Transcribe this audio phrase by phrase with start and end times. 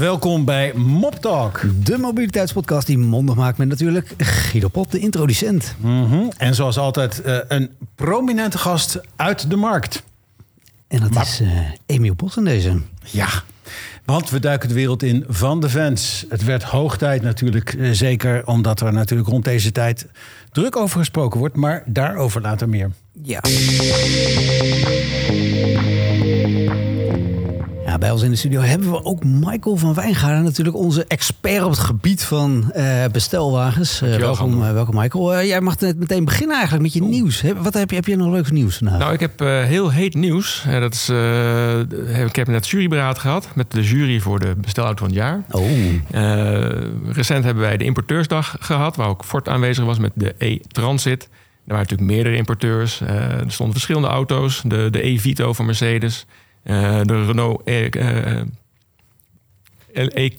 [0.00, 1.60] welkom bij Mop Talk.
[1.84, 5.74] De mobiliteitspodcast die mondig maakt met natuurlijk Guido Pop, de introducent.
[5.80, 6.28] Mhm.
[6.36, 10.02] En zoals altijd eh, een prominente gast uit de markt.
[10.88, 11.48] En dat is uh,
[11.86, 12.80] Emiel Bossen deze.
[13.04, 13.28] Ja,
[14.04, 16.24] want we duiken de wereld in van de fans.
[16.28, 20.06] Het werd hoog tijd natuurlijk, eh, zeker omdat er natuurlijk rond deze tijd
[20.52, 21.56] druk over gesproken wordt.
[21.56, 22.90] Maar daarover later meer.
[23.22, 23.40] Ja.
[28.00, 31.70] Bij ons in de studio hebben we ook Michael van Wijngaarden, natuurlijk onze expert op
[31.70, 34.02] het gebied van uh, bestelwagens.
[34.02, 35.44] Uh, welkom, uh, welkom Michael.
[35.44, 37.42] jij mag net meteen beginnen eigenlijk met je nieuws.
[37.56, 38.98] Wat heb je, heb je nog leuks nieuws vandaag?
[38.98, 40.64] Nou, ik heb heel heet nieuws.
[40.70, 41.08] dat is,
[42.26, 45.42] ik heb net juryberaad gehad met de jury voor de bestelauto van het jaar.
[45.50, 45.70] Oh.
[47.12, 51.22] recent hebben wij de importeursdag gehad, waar ook Ford aanwezig was met de E-Transit.
[51.22, 51.28] Er
[51.76, 53.00] waren natuurlijk meerdere importeurs.
[53.00, 54.62] er stonden verschillende auto's.
[54.66, 56.26] De, de E-Vito van Mercedes.
[56.64, 58.42] Uh, de Renault E, uh,
[59.92, 60.30] e.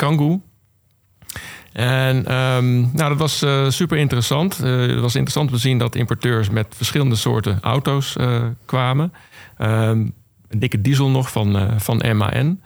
[1.74, 4.58] En um, nou, dat was uh, super interessant.
[4.58, 8.16] het was interessant om te zien dat importeurs met verschillende soorten auto's
[8.66, 9.14] kwamen.
[9.58, 10.14] Um,
[10.48, 12.62] een dikke diesel nog van, van MAN.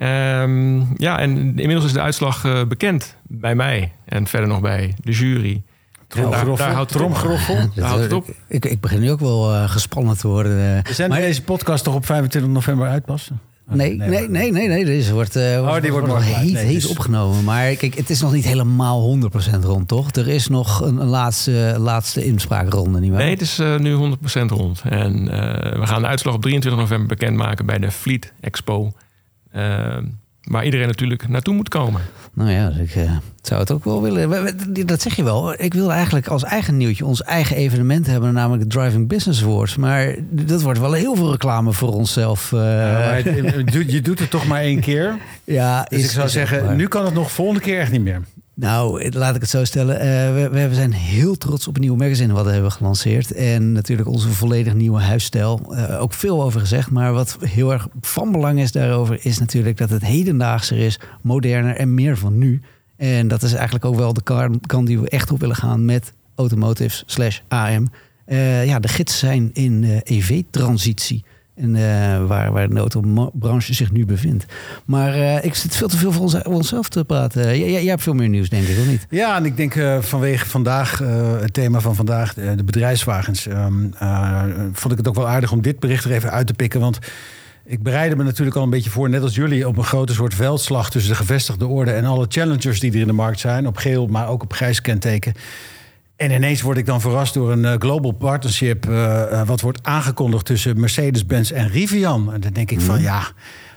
[0.00, 5.12] Um, ja, en inmiddels is de uitslag bekend bij mij en verder nog bij de
[5.12, 5.62] jury.
[6.08, 6.56] Tromgeroffel.
[6.56, 8.28] Daar, daar houdt het op.
[8.48, 10.84] Ik, ik, begin nu ook wel uh, gespannen te worden.
[10.86, 13.40] Uh, Zijn deze podcast toch op 25 november uitpassen?
[13.70, 14.84] Nee, nee, nee, nee, nee.
[14.84, 16.86] Deze wordt, uh, oh, die wordt, nog heet, nee, heet dus...
[16.86, 17.44] opgenomen.
[17.44, 19.18] Maar kijk, het is nog niet helemaal
[19.56, 20.10] 100% rond, toch?
[20.10, 23.20] Er is nog een, een laatste, laatste inspraakronde, nietwaar?
[23.20, 24.82] Nee, het is uh, nu 100% rond.
[24.84, 25.30] En uh,
[25.78, 28.92] we gaan de uitslag op 23 november bekendmaken bij de Fleet Expo.
[30.48, 32.00] Waar iedereen natuurlijk naartoe moet komen.
[32.34, 33.10] Nou ja, ik uh,
[33.42, 34.56] zou het ook wel willen.
[34.86, 35.62] Dat zeg je wel.
[35.62, 39.76] Ik wil eigenlijk als eigen nieuwtje ons eigen evenement hebben, namelijk Driving Business Awards.
[39.76, 42.52] Maar dat wordt wel heel veel reclame voor onszelf.
[42.52, 42.60] Uh.
[42.60, 43.14] Ja,
[43.86, 45.16] je doet het toch maar één keer.
[45.44, 48.22] Ja, dus ik zou zeggen, nu kan het nog volgende keer echt niet meer.
[48.60, 49.94] Nou, laat ik het zo stellen.
[49.94, 53.32] Uh, we, zijn heel trots op een nieuw magazine wat we hebben gelanceerd.
[53.32, 55.60] En natuurlijk onze volledig nieuwe huisstijl.
[55.70, 56.90] Uh, ook veel over gezegd.
[56.90, 59.18] Maar wat heel erg van belang is daarover...
[59.22, 62.60] is natuurlijk dat het hedendaagser is, moderner en meer van nu.
[62.96, 66.12] En dat is eigenlijk ook wel de kant die we echt op willen gaan met
[66.34, 67.88] automotive slash AM.
[68.26, 71.24] Uh, ja, de gidsen zijn in EV-transitie.
[71.60, 74.44] En, uh, waar, waar de autobranche zich nu bevindt.
[74.84, 77.58] Maar uh, ik zit veel te veel voor ons, onszelf te praten.
[77.58, 79.06] Jij, jij, hebt veel meer nieuws, denk ik, of niet?
[79.10, 80.98] Ja, en ik denk uh, vanwege vandaag,
[81.40, 83.94] het thema van vandaag, de bedrijfswagens, um,
[84.72, 86.80] vond ik het ook wel aardig om dit bericht er even uit te pikken.
[86.80, 86.98] Want
[87.64, 90.34] ik bereidde me natuurlijk al een beetje voor, net als jullie, op een grote soort
[90.34, 93.66] veldslag tussen de gevestigde orde en alle challengers die er in de markt zijn.
[93.66, 95.34] Op geel, maar ook op grijs kenteken.
[96.18, 98.86] En ineens word ik dan verrast door een uh, global partnership.
[98.86, 102.32] Uh, uh, wat wordt aangekondigd tussen Mercedes-Benz en Rivian.
[102.32, 103.04] En dan denk ik van mhm.
[103.04, 103.22] ja.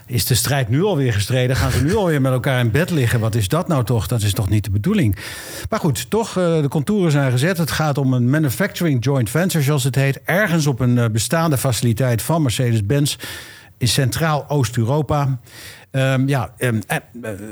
[0.06, 1.56] Is de strijd nu alweer gestreden?
[1.56, 3.20] Gaan ze nu alweer met elkaar in bed liggen?
[3.20, 4.08] Wat is dat nou toch?
[4.08, 5.16] Dat is toch niet de bedoeling?
[5.70, 7.58] Maar goed, toch, de contouren zijn gezet.
[7.58, 10.22] Het gaat om een manufacturing joint venture, zoals het heet.
[10.24, 13.16] Ergens op een bestaande faciliteit van Mercedes-Benz
[13.82, 15.40] in Centraal Oost-Europa.
[15.92, 16.82] Um, ja, um,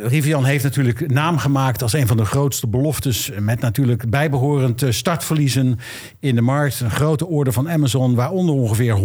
[0.03, 3.31] Rivian heeft natuurlijk naam gemaakt als een van de grootste beloftes.
[3.39, 5.79] Met natuurlijk bijbehorend startverliezen
[6.19, 6.79] in de markt.
[6.79, 8.97] Een grote orde van Amazon, waaronder ongeveer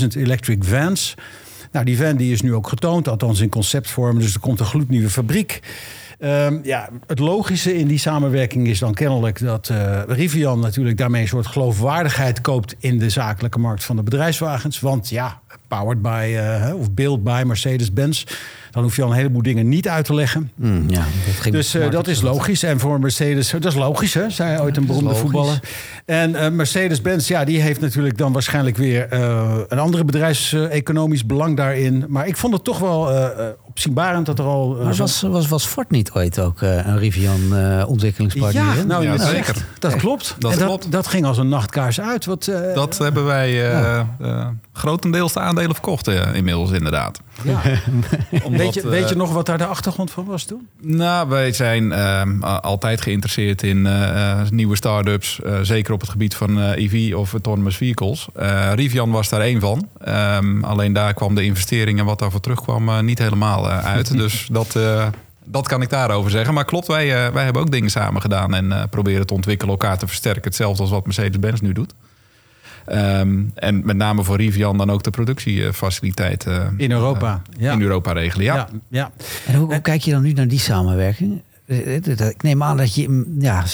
[0.00, 1.14] 100.000 electric vans.
[1.72, 4.18] Nou, die van die is nu ook getoond, althans in conceptvorm.
[4.18, 5.60] Dus er komt een gloednieuwe fabriek.
[6.18, 9.72] Um, ja, het logische in die samenwerking is dan kennelijk dat
[10.06, 14.80] Rivian natuurlijk daarmee een soort geloofwaardigheid koopt in de zakelijke markt van de bedrijfswagens.
[14.80, 18.24] Want ja, powered by uh, of built by Mercedes-Benz.
[18.70, 20.50] Dan hoef je al een heleboel dingen niet uit te leggen.
[20.54, 21.04] Mm, ja,
[21.42, 22.62] dat dus uh, dat is logisch.
[22.62, 24.30] En voor Mercedes, dat is logisch, hè?
[24.30, 25.60] zei ooit een beroemde voetballer.
[26.04, 29.12] En uh, Mercedes-Benz, ja, die heeft natuurlijk dan waarschijnlijk weer
[29.68, 32.04] een andere bedrijfseconomisch belang daarin.
[32.08, 33.10] Maar ik vond het toch wel
[33.64, 34.74] opzienbarend dat er al...
[34.82, 37.40] maar was, was, was Ford niet ooit ook een Rivian
[37.86, 38.76] ontwikkelingspartner?
[38.76, 39.66] Ja, nou, ja, zeker.
[39.78, 40.36] Dat klopt.
[40.38, 40.92] Dat, klopt.
[40.92, 42.24] dat ging als een nachtkaars uit.
[42.24, 44.06] Wat, dat hebben wij ja.
[44.76, 47.20] Grotendeels de aandelen verkocht inmiddels inderdaad.
[47.42, 47.60] Ja.
[48.50, 50.68] weet, je, weet je nog wat daar de achtergrond van was toen?
[50.80, 52.22] Nou, wij zijn uh,
[52.60, 55.40] altijd geïnteresseerd in uh, nieuwe start-ups.
[55.44, 58.28] Uh, zeker op het gebied van EV of autonomous vehicles.
[58.74, 59.88] Rivian was daar één van.
[60.08, 64.16] Um, alleen daar kwam de investering en wat daarvoor terugkwam niet helemaal uit.
[64.22, 64.78] dus dat,
[65.44, 66.54] dat kan ik daarover zeggen.
[66.54, 70.06] Maar klopt, wij, wij hebben ook dingen samen gedaan en proberen te ontwikkelen, elkaar te
[70.06, 70.44] versterken.
[70.44, 71.94] Hetzelfde als wat Mercedes-Benz nu doet.
[72.92, 77.72] Um, en met name voor Rivian dan ook de productiefaciliteiten in Europa, uh, ja.
[77.72, 78.44] in Europa regelen.
[78.44, 78.68] Ja.
[78.88, 79.10] ja,
[79.46, 81.42] En hoe, hoe, kijk je dan nu naar die samenwerking?
[81.66, 83.64] Ik neem aan dat je, mm, ja,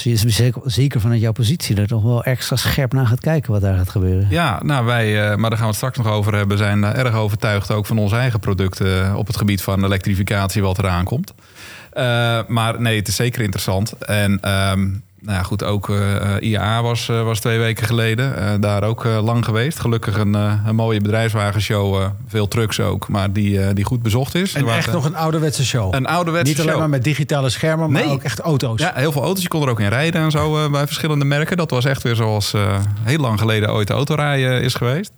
[0.64, 3.88] zeker vanuit jouw positie, er toch wel extra scherp naar gaat kijken wat daar gaat
[3.88, 4.26] gebeuren.
[4.30, 7.70] Ja, nou wij, maar daar gaan we het straks nog over hebben, zijn erg overtuigd
[7.70, 11.34] ook van onze eigen producten op het gebied van elektrificatie wat eraan komt.
[12.48, 13.92] maar nee, het is zeker interessant.
[13.92, 14.88] En ehm,
[15.22, 18.34] nou ja, goed, ook uh, eh, IAA was, uh, was twee weken geleden.
[18.38, 19.80] Uh, daar ook lang geweest.
[19.80, 22.10] Gelukkig een, een mooie bedrijfswagenshow.
[22.26, 24.54] veel trucks ook, maar die, die goed bezocht is.
[24.54, 25.94] En echt nog een ouderwetse show.
[25.94, 28.80] Een ouderwetse Niet alleen maar met digitale schermen, maar ook echt auto's.
[28.80, 29.42] Ja, heel veel auto's.
[29.42, 31.56] Je kon er ook in rijden en zo bij verschillende merken.
[31.56, 32.54] Dat was echt weer zoals
[33.02, 35.12] heel lang geleden ooit autorijden is geweest.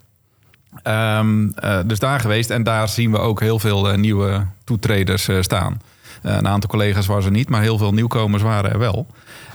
[1.18, 1.54] Um,
[1.86, 2.50] dus daar geweest.
[2.50, 5.80] En daar zien we ook heel veel nieuwe toetreders staan.
[6.22, 9.06] een aantal collega's waren er niet, maar heel veel nieuwkomers waren er wel.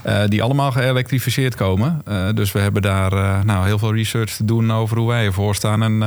[0.06, 2.02] Uh, die allemaal geëlektrificeerd komen.
[2.08, 5.26] Uh, dus we hebben daar uh, nou, heel veel research te doen over hoe wij
[5.26, 5.84] ervoor staan.
[5.84, 6.00] En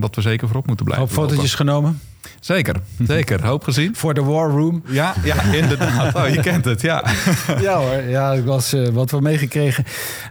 [0.00, 1.06] dat we zeker voorop moeten blijven.
[1.08, 2.00] Hoop fotootjes genomen?
[2.46, 2.76] Zeker,
[3.06, 3.46] zeker.
[3.46, 3.96] Hoop gezien.
[3.96, 4.82] Voor de War Room.
[4.88, 6.14] Ja, ja inderdaad.
[6.14, 7.04] Oh, je kent het, ja.
[7.60, 9.84] ja hoor, ja, ik was uh, wat we meegekregen.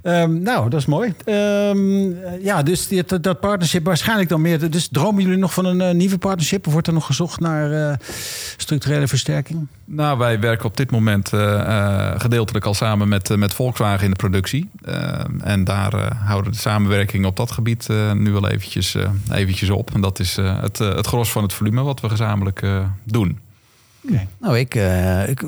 [0.03, 1.13] Um, nou, dat is mooi.
[1.25, 4.69] Um, ja, dus die, dat, partnership waarschijnlijk dan meer.
[4.69, 6.67] Dus dromen jullie nog van een uh, nieuwe partnership?
[6.67, 7.93] Of wordt er nog gezocht naar uh,
[8.57, 9.67] structurele versterking?
[9.85, 11.29] Nou, wij werken op dit moment
[12.17, 14.69] gedeeltelijk al samen met, met Volkswagen in de productie.
[14.85, 18.95] Ehm, en daar houden de samenwerking op dat gebied nu wel eventjes,
[19.31, 19.93] eventjes op.
[19.93, 23.39] En dat is het, het gros van het volume wat we gezamenlijk uh, doen.
[24.09, 24.27] Okay.
[24.37, 25.41] Nou, ik, uh, ik,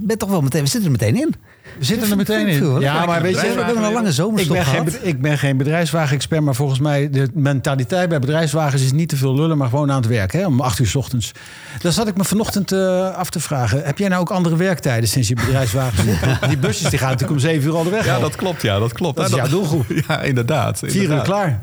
[0.00, 0.62] ben toch wel meteen.
[0.62, 1.34] We zitten er meteen in.
[1.78, 2.80] We zitten er meteen in.
[2.80, 4.92] Ja, maar weet je, we hebben een lange zomerstop ik ben gehad.
[4.92, 9.16] Geen, ik ben geen bedrijfswagen-expert, maar volgens mij de mentaliteit bij bedrijfswagens is niet te
[9.16, 10.32] veel lullen, maar gewoon aan het werk.
[10.32, 11.32] Hè, om acht uur s ochtends.
[11.80, 13.82] Dan zat ik me vanochtend uh, af te vragen.
[13.84, 16.18] Heb jij nou ook andere werktijden sinds je bedrijfswagen zit?
[16.48, 18.04] die busjes die gaan natuurlijk om zeven uur al de weg.
[18.04, 18.62] Ja, dat klopt.
[18.62, 19.16] Ja, dat klopt.
[19.16, 19.84] Dat is jouw doelgroep.
[20.08, 20.82] Ja, inderdaad.
[20.84, 21.60] Vier uur klaar.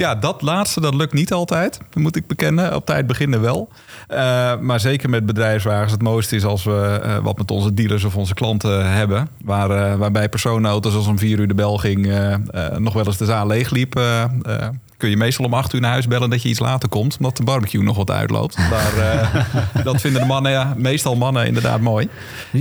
[0.00, 2.74] Ja, dat laatste dat lukt niet altijd, moet ik bekennen.
[2.74, 3.68] Op tijd beginnen wel.
[4.08, 5.92] Uh, maar zeker met bedrijfswagens.
[5.92, 9.28] Het mooiste is als we uh, wat met onze dealers of onze klanten hebben.
[9.44, 12.12] Waar, uh, waarbij personenauto's als om vier uur de bel ging...
[12.78, 14.00] nog wel eens de zaal leegliep
[15.00, 17.16] kun je meestal om acht uur naar huis bellen dat je iets later komt.
[17.16, 18.58] Omdat de barbecue nog wat uitloopt.
[18.58, 22.08] Maar uh, dat vinden de mannen, ja, meestal mannen inderdaad mooi.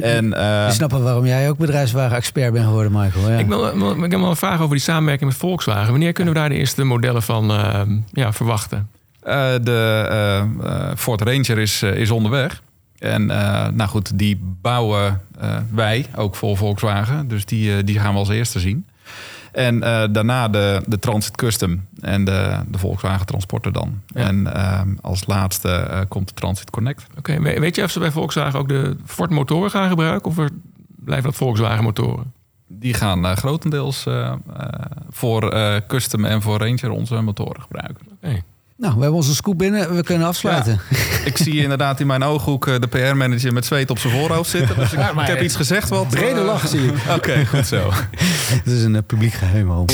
[0.02, 3.30] En, uh, je waarom jij ook bedrijfswagen-expert bent geworden, Michael.
[3.32, 3.38] Ja.
[3.38, 5.92] Ik, wil, ik heb wel een vraag over die samenwerking met Volkswagen.
[5.92, 7.82] Wanneer kunnen we daar de eerste modellen van uh,
[8.12, 8.90] ja, verwachten?
[9.62, 12.62] de Ford Ranger is, is onderweg.
[13.00, 13.26] En
[13.76, 15.22] nou goed, die bouwen
[15.74, 17.28] wij ook voor Volkswagen.
[17.28, 18.86] Dus die, die gaan we als eerste zien.
[19.52, 24.02] En uh, daarna de, de Transit Custom en de, de Volkswagen Transporter dan.
[24.08, 24.28] Ja.
[24.28, 27.06] En uh, als laatste uh, komt de Transit Connect.
[27.18, 30.32] Oké, okay, weet je of ze bij Volkswagen ook de Ford motoren gaan gebruiken?
[30.32, 30.36] Of
[30.88, 32.34] blijven dat Volkswagen motoren?
[32.68, 34.08] Die gaan grotendeels
[35.10, 35.54] voor
[35.88, 38.08] Custom en voor Ranger onze motoren gebruiken.
[38.16, 38.44] Okay.
[38.80, 39.96] Nou, we hebben onze scoop binnen.
[39.96, 40.80] We kunnen afsluiten.
[41.26, 44.76] ik zie inderdaad in mijn ooghoek de PR-manager met zweet op zijn voorhoofd zitten.
[44.76, 46.08] Dus ik, ik heb iets gezegd wat...
[46.08, 46.94] Brede lach zie ik.
[47.04, 47.90] Oké, okay, goed zo.
[48.64, 49.86] Het is een publiek geheim, hoor.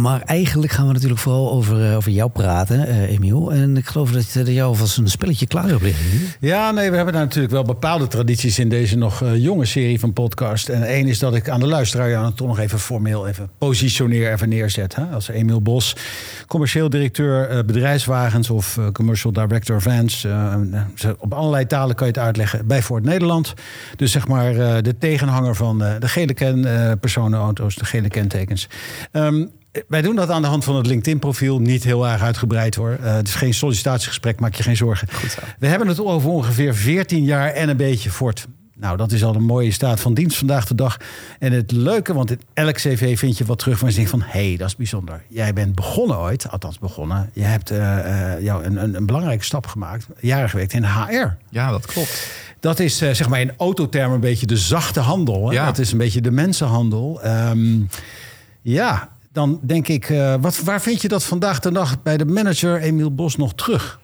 [0.00, 3.52] Maar eigenlijk gaan we natuurlijk vooral over, uh, over jou praten, uh, Emiel.
[3.52, 6.04] En ik geloof dat, dat jou alvast een spelletje klaar hebt liggen.
[6.40, 10.12] Ja, nee, we hebben daar natuurlijk wel bepaalde tradities in deze nog jonge serie van
[10.12, 10.68] podcast.
[10.68, 14.32] En één is dat ik aan de luisteraar jou toch nog even formeel even positioneer,
[14.32, 14.94] even neerzet.
[14.94, 15.04] Hè?
[15.04, 15.96] Als Emiel Bos,
[16.46, 20.26] commercieel directeur bedrijfswagens of commercial director vans.
[21.18, 23.54] op allerlei talen kan je het uitleggen bij Ford Nederland.
[23.96, 26.66] Dus zeg maar de tegenhanger van de gele ken
[27.00, 28.68] personenauto's, de gele kentekens.
[29.12, 29.50] Um,
[29.88, 31.58] wij doen dat aan de hand van het LinkedIn-profiel.
[31.58, 32.98] Niet heel erg uitgebreid hoor.
[33.00, 35.08] Uh, het is geen sollicitatiegesprek, maak je geen zorgen.
[35.58, 38.46] We hebben het over ongeveer 14 jaar en een beetje fort.
[38.80, 40.96] Nou, dat is al een mooie staat van dienst vandaag de dag.
[41.38, 44.22] En het leuke, want in elk cv vind je wat terug van je denkt van...
[44.22, 45.22] hé, hey, dat is bijzonder.
[45.28, 47.30] Jij bent begonnen ooit, althans begonnen.
[47.32, 50.06] Je hebt uh, uh, jou een, een, een, belangrijke stap gemaakt.
[50.20, 51.36] Jaren gewerkt in HR.
[51.48, 52.30] Ja, dat klopt.
[52.60, 55.48] Dat is zeg maar in autotermen een beetje de zachte handel.
[55.48, 55.54] Hè?
[55.54, 55.64] Ja.
[55.64, 57.20] Dat is een beetje de mensenhandel.
[57.26, 57.88] Um,
[58.62, 62.24] ja, dan denk ik, uh, wat, waar vind je dat vandaag de dag bij de
[62.24, 64.00] manager Emiel Bos nog terug?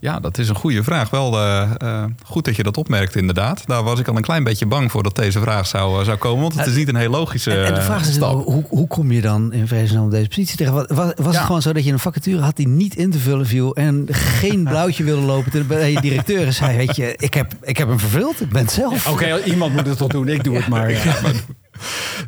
[0.00, 1.10] Ja, dat is een goede vraag.
[1.10, 3.66] Wel uh, uh, goed dat je dat opmerkt, inderdaad.
[3.66, 6.42] Daar was ik al een klein beetje bang voor dat deze vraag zou, zou komen.
[6.42, 8.44] Want het is niet een heel logische En, en de vraag is, stap.
[8.44, 10.72] Hoe, hoe kom je dan in vredesnaam op deze positie tegen?
[10.72, 11.30] Was, was ja.
[11.30, 13.74] het gewoon zo dat je een vacature had die niet in te vullen viel...
[13.74, 16.76] en geen blauwtje wilde lopen bij je directeur en zei...
[16.76, 19.06] weet je, ik heb, ik heb hem vervuld, ik ben het zelf.
[19.06, 20.90] Oké, okay, iemand moet het toch doen, ik doe het maar.
[20.90, 21.16] Ja.
[21.22, 21.32] maar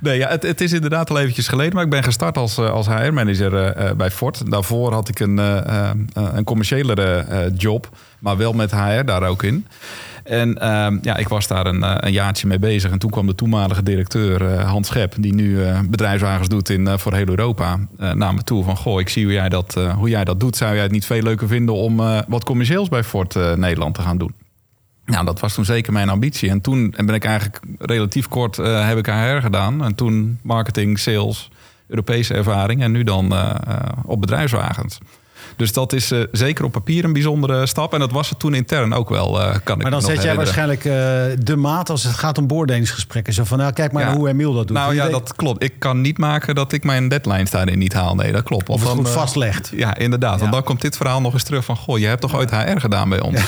[0.00, 1.74] Nee, ja, het, het, is inderdaad al eventjes geleden.
[1.74, 4.50] Maar ik ben gestart als, eh, als HR-manager uh, bij Ford.
[4.50, 7.88] Daarvoor had ik een, uh, een commerciëlere job.
[8.18, 9.66] Maar wel met HR daar ook in.
[10.24, 12.90] En ehm, ja, ik was daar een, een, jaartje mee bezig.
[12.90, 15.14] En toen kwam de toenmalige directeur Hans Schep...
[15.18, 17.78] die nu bedrijfswagens doet in, voor heel Europa...
[17.96, 18.76] naar me toe van...
[18.76, 20.56] goh, ik zie hoe jij, dat, hoe jij dat doet.
[20.56, 21.74] Zou jij het niet veel leuker vinden...
[21.74, 21.96] om
[22.28, 24.41] wat commercieels bij Ford Nederland te gaan doen?
[25.04, 26.50] Nou, dat was toen zeker mijn ambitie.
[26.50, 29.84] En toen ben ik eigenlijk relatief kort uh, heb ik HR gedaan.
[29.84, 31.50] En toen marketing, sales,
[31.86, 32.82] Europese ervaring.
[32.82, 33.54] En nu dan uh,
[34.04, 34.98] op bedrijfswagens.
[35.56, 37.92] Dus dat is uh, zeker op papier een bijzondere stap.
[37.92, 40.84] En dat was het toen intern ook wel, uh, kan maar dan zet jij waarschijnlijk
[40.84, 40.92] uh,
[41.38, 43.32] de maat als het gaat om beoordelingsgesprekken.
[43.32, 44.16] Zo van, nou, kijk maar ja.
[44.16, 44.76] hoe Emiel dat doet.
[44.76, 45.62] Nou ja, dat klopt.
[45.62, 48.14] Ik kan niet maken dat ik mijn deadlines daarin niet haal.
[48.14, 48.68] Nee, dat klopt.
[48.68, 49.72] Of, of het goed vastlegt.
[49.74, 50.34] Ja, inderdaad.
[50.34, 50.40] Ja.
[50.40, 51.76] Want dan komt dit verhaal nog eens terug van...
[51.76, 53.40] goh, je hebt toch ooit HR gedaan bij ons?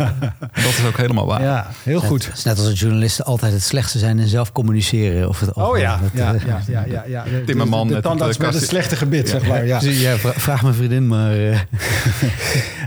[0.64, 1.42] dat is ook helemaal waar.
[1.42, 2.26] Ja, heel goed.
[2.26, 5.28] Het is net als een journalisten altijd het slechtste zijn in zelf communiceren.
[5.28, 7.24] Of het oh ja, ja, ja, ja, ja, ja.
[7.46, 9.66] Timmerman de, de, de met, met het slechte gebit, zeg maar.
[9.66, 9.80] Ja.
[9.82, 11.34] Ja, vraag mijn vriendin maar...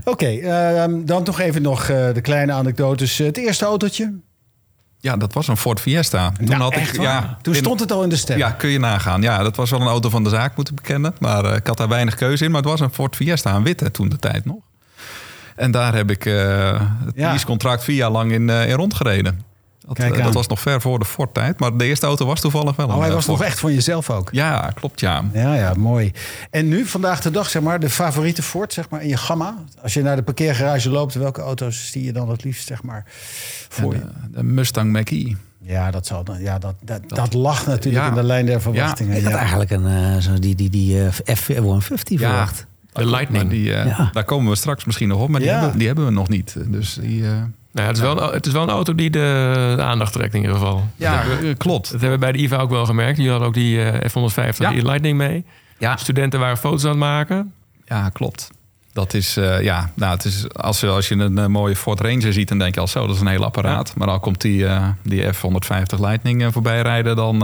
[0.03, 3.17] Oké, okay, uh, dan toch even nog uh, de kleine anekdotes.
[3.17, 4.13] Het eerste autootje?
[5.00, 6.31] Ja, dat was een Ford Fiesta.
[6.31, 8.38] Toen, nou, had ik, ja, Toen stond het al in de stem.
[8.38, 9.21] Ja, kun je nagaan.
[9.21, 11.13] Ja, dat was wel een auto van de zaak, moeten bekennen.
[11.19, 12.51] Maar uh, ik had daar weinig keuze in.
[12.51, 14.63] Maar het was een Ford Fiesta, een witte toen de tijd nog.
[15.55, 17.29] En daar heb ik uh, het ja.
[17.29, 19.41] leasecontract vier jaar lang in, in rondgereden.
[19.88, 21.60] Dat, Kijk dat was nog ver voor de Ford-tijd.
[21.60, 22.88] Maar de eerste auto was toevallig wel.
[22.88, 23.38] Oh, hij was Ford.
[23.38, 24.30] nog echt van jezelf ook?
[24.32, 25.24] Ja, klopt, ja.
[25.34, 26.12] Ja, ja, mooi.
[26.50, 29.56] En nu, vandaag de dag, zeg maar, de favoriete Ford zeg maar, in je gamma?
[29.82, 33.04] Als je naar de parkeergarage loopt, welke auto's zie je dan het liefst, zeg maar,
[33.70, 34.01] voor de,
[34.32, 35.34] de Mustang Mach-E.
[35.62, 38.10] Ja, dat, zal, ja dat, dat, dat, dat lag natuurlijk ja.
[38.10, 39.12] in de lijn der verwachtingen.
[39.12, 39.39] Ja, ik had ja.
[39.39, 42.18] eigenlijk een, uh, zo die, die, die uh, F-150 ja.
[42.18, 42.65] verwacht.
[42.92, 43.50] De Lightning.
[43.50, 44.10] Die, uh, ja.
[44.13, 46.56] Daar komen we straks misschien nog op, maar die, hebben, die hebben we nog niet.
[46.68, 47.24] Dus die...
[47.75, 50.41] Nou, het, is wel, het is wel een auto die de, de aandacht trekt in
[50.41, 50.88] ieder geval.
[50.96, 51.91] Ja, dat, klopt.
[51.91, 53.17] Dat hebben we bij de IVA ook wel gemerkt.
[53.17, 54.70] Die hadden ook die uh, F-150, ja.
[54.70, 55.46] die Lightning mee.
[55.77, 55.98] Ja.
[55.98, 57.53] Studenten waren foto's aan het maken.
[57.86, 58.51] Ja, klopt.
[58.94, 62.00] Dat is, uh, ja, nou, het is, als, je, als je een uh, mooie Ford
[62.00, 63.88] Ranger ziet, dan denk je al zo, dat is een heel apparaat.
[63.88, 63.94] Ja.
[63.98, 67.38] Maar dan komt die, uh, die F-150 Lightning voorbij rijden, dan...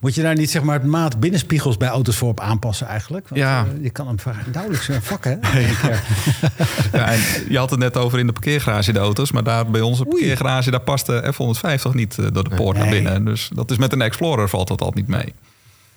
[0.00, 3.28] Moet je daar niet zeg maar het maat binnenspiegels bij auto's voor op aanpassen eigenlijk?
[3.28, 3.66] Want, ja.
[3.80, 4.16] je kan hem
[4.52, 5.60] nauwelijks vakken, hè?
[6.98, 9.32] ja, en je had het net over in de parkeergarage de auto's.
[9.32, 12.84] Maar daar bij onze parkeergarage, daar past de F-150 niet door de poort nee.
[12.84, 13.24] naar binnen.
[13.24, 15.34] Dus dat is met een Explorer valt dat altijd niet mee.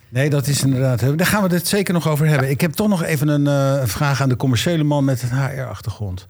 [0.10, 1.00] Nee, dat is inderdaad.
[1.00, 2.46] Daar gaan we het zeker nog over hebben.
[2.46, 2.53] Ja.
[2.53, 6.25] Ik heb toch nog even een uh, vraag aan de commerciële man met het HR-achtergrond.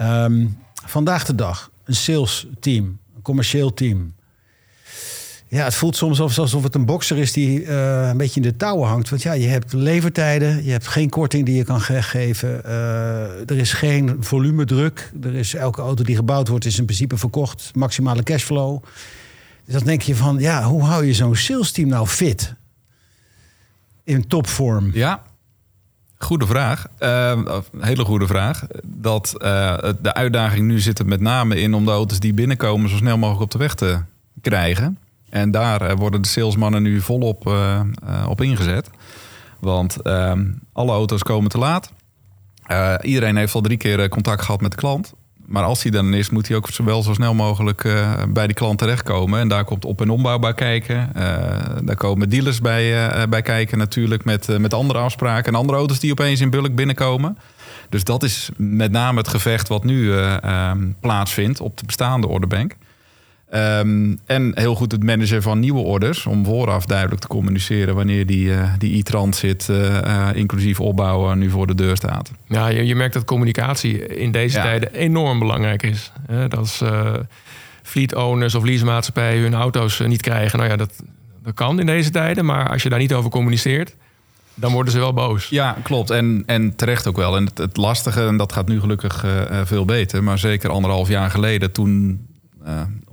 [0.00, 4.14] Um, vandaag de dag, een sales team, een commercieel team.
[5.52, 8.56] Ja, het voelt soms alsof het een bokser is die uh, een beetje in de
[8.56, 9.08] touwen hangt.
[9.08, 12.62] Want ja, je hebt levertijden, je hebt geen korting die je kan geven.
[12.66, 15.12] Uh, er is geen volumedruk.
[15.22, 17.70] Er is elke auto die gebouwd wordt, is in principe verkocht.
[17.74, 18.82] Maximale cashflow.
[19.64, 22.54] Dus dan denk je van, ja, hoe hou je zo'n sales team nou fit?
[24.04, 24.90] in topvorm?
[24.92, 25.22] Ja,
[26.18, 26.86] goede vraag.
[27.00, 28.66] Uh, hele goede vraag.
[28.84, 29.34] Dat
[30.00, 33.18] de uitdaging nu zit er met name in om de auto's die binnenkomen zo snel
[33.18, 34.00] mogelijk op de weg te
[34.40, 34.98] krijgen.
[35.32, 37.54] En daar uh, worden de salesmannen nu volop
[38.28, 38.90] op ingezet.
[39.60, 41.92] Want ehm, alle auto's komen te laat.
[43.02, 45.12] iedereen heeft al drie keer contact gehad met de klant.
[45.52, 48.54] Maar als hij dan is, moet hij ook wel zo snel mogelijk uh, bij die
[48.54, 49.40] klant terechtkomen.
[49.40, 51.10] En daar komt op- en ombouw bij kijken.
[51.16, 51.22] Uh,
[51.82, 55.52] daar komen dealers bij, uh, bij kijken natuurlijk met, met andere afspraken.
[55.52, 57.38] En andere auto's die opeens in bulk binnenkomen.
[57.88, 62.76] Dus dat is met name het gevecht wat nu um, plaatsvindt op de bestaande orderbank.
[63.54, 66.26] Um, en heel goed het managen van nieuwe orders.
[66.26, 71.50] Om vooraf duidelijk te communiceren wanneer die, uh, die e-transit, uh, uh, inclusief opbouwen, nu
[71.50, 72.30] voor de deur staat.
[72.46, 74.62] Ja, je, je merkt dat communicatie in deze ja.
[74.62, 76.12] tijden enorm belangrijk is.
[76.26, 76.82] dat als
[77.82, 81.02] fleet owners of leasemaatschappijen hun auto's niet krijgen, nou ja, dat,
[81.42, 82.44] dat kan in deze tijden.
[82.44, 83.96] Maar als je daar niet over communiceert,
[84.54, 85.48] dan worden ze wel boos.
[85.48, 86.10] Ja, klopt.
[86.10, 87.36] En, en terecht ook wel.
[87.36, 89.24] En het, het lastige, en dat gaat nu gelukkig
[89.64, 92.26] veel beter, maar zeker anderhalf jaar geleden toen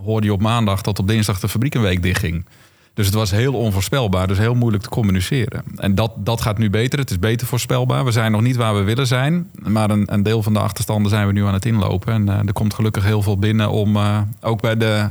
[0.02, 2.46] hoorde je op maandag dat op dinsdag de fabriek een week dichtging.
[2.94, 5.64] Dus het was heel onvoorspelbaar, dus heel moeilijk te communiceren.
[5.76, 7.00] En dat, dat gaat nu beter.
[7.00, 8.06] Het is beter voorspelbaar.
[8.06, 9.50] We zijn nog niet waar we willen zijn.
[9.64, 12.14] Maar een, een deel van de achterstanden zijn we nu aan het inlopen.
[12.14, 15.10] En uh, er komt gelukkig heel veel binnen om uh, ook bij de,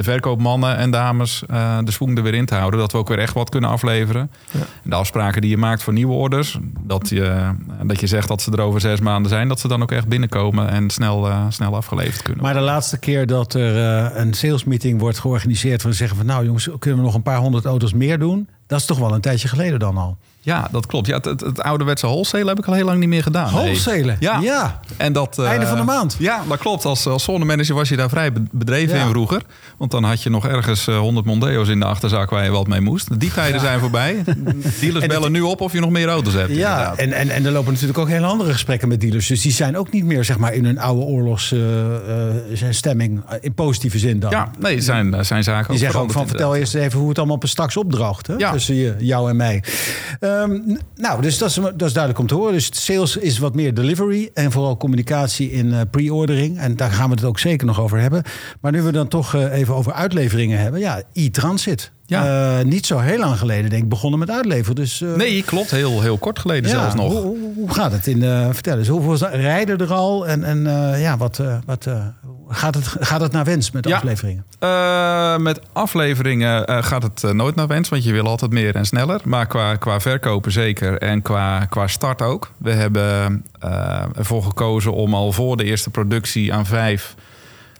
[0.00, 1.42] de verkoopmannen en dames
[1.84, 2.80] de swoeng er weer in te houden.
[2.80, 4.30] Dat we ook weer echt wat kunnen afleveren.
[4.50, 4.60] Ja.
[4.60, 6.58] En de afspraken die je maakt voor nieuwe orders.
[6.80, 9.48] Dat je, dat je zegt dat ze er over zes maanden zijn.
[9.48, 12.44] Dat ze dan ook echt binnenkomen en snel, snel afgeleverd kunnen.
[12.44, 13.76] Maar de laatste keer dat er
[14.16, 15.82] een salesmeeting wordt georganiseerd.
[15.82, 18.48] Van zeggen van nou jongens, kunnen we nog een paar honderd auto's meer doen.
[18.66, 20.18] Dat is toch wel een tijdje geleden dan al.
[20.42, 21.06] Ja, dat klopt.
[21.06, 23.52] Ja, het, het, het ouderwetse wholesale heb ik al heel lang niet meer gedaan.
[23.52, 24.04] Wholesale?
[24.04, 24.16] Nee.
[24.20, 24.40] Ja.
[24.40, 24.80] ja.
[24.96, 26.16] En dat, uh, Einde van de maand?
[26.18, 26.84] Ja, dat klopt.
[26.84, 29.04] Als, als zonnemanager was je daar vrij bedreven ja.
[29.04, 29.42] in vroeger.
[29.78, 32.66] Want dan had je nog ergens uh, 100 Mondeo's in de achterzak waar je wat
[32.66, 33.20] mee moest.
[33.20, 33.60] Die tijden ja.
[33.60, 34.24] zijn voorbij.
[34.80, 36.54] Dealers bellen het, nu op of je nog meer auto's hebt.
[36.54, 39.26] Ja, en, en, en er lopen natuurlijk ook hele andere gesprekken met dealers.
[39.26, 43.18] Dus die zijn ook niet meer zeg maar, in hun oude oorlogsstemming.
[43.18, 44.30] Uh, in positieve zin dan.
[44.30, 47.38] Ja, nee, zijn, zijn zaken Die zeggen ook van vertel eerst even hoe het allemaal
[47.40, 48.26] straks opdroogt.
[48.26, 48.34] Hè?
[48.34, 48.52] Ja.
[48.52, 49.62] Tussen jou en mij.
[50.30, 52.52] Uh, Ehm, nou, dus dat is, dat is duidelijk om te horen.
[52.52, 56.58] Dus sales is wat meer delivery en vooral communicatie in eh, pre-ordering.
[56.58, 58.22] En daar gaan we het ook zeker nog over hebben.
[58.60, 60.80] Maar nu we dan toch eh, even over uitleveringen hebben.
[60.80, 61.92] Ja, e-transit.
[62.06, 62.58] Ja.
[62.58, 64.74] Eh, niet zo heel lang geleden, denk ik, begonnen met uitleveren.
[64.74, 65.70] Dus, Nee, klopt.
[65.70, 67.12] Heel, heel kort geleden zelfs nog.
[67.12, 68.06] Hoe, hoe, gaat het?
[68.06, 70.26] In, eh vertel eens, hoeveel rijden er al?
[70.26, 70.62] En, en
[70.98, 71.86] ja, wat, wat,
[72.50, 73.96] gaat, het, gaat het naar wens met de Ja.
[73.96, 74.44] afleveringen?
[74.58, 78.74] Eh, met afleveringen eh, gaat het eh, nooit naar wens, want je wil altijd meer
[78.74, 79.20] en sneller.
[79.24, 82.50] Maar qua, qua verkopen zeker en qua, qua start ook.
[82.56, 83.44] We hebben
[84.16, 87.14] ervoor gekozen om al voor de eerste productie aan vijf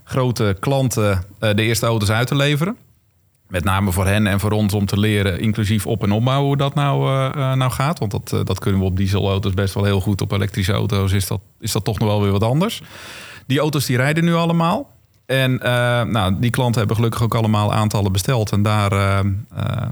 [0.05, 2.77] grote klanten de eerste auto's uit te leveren.
[3.49, 6.57] Met name voor hen en voor ons om te leren, inclusief op- en opbouw, hoe
[6.57, 7.01] dat nou,
[7.57, 7.99] nou gaat.
[7.99, 10.21] Want dat, dat kunnen we op dieselauto's best wel heel goed.
[10.21, 12.83] Op elektrische auto's is dat, is dat toch nog wel weer wat anders.
[13.51, 14.91] Die auto's die rijden nu allemaal.
[15.27, 18.53] En eh, nou, die klanten hebben gelukkig ook allemaal aantallen besteld.
[18.53, 19.27] En daar eh, eh,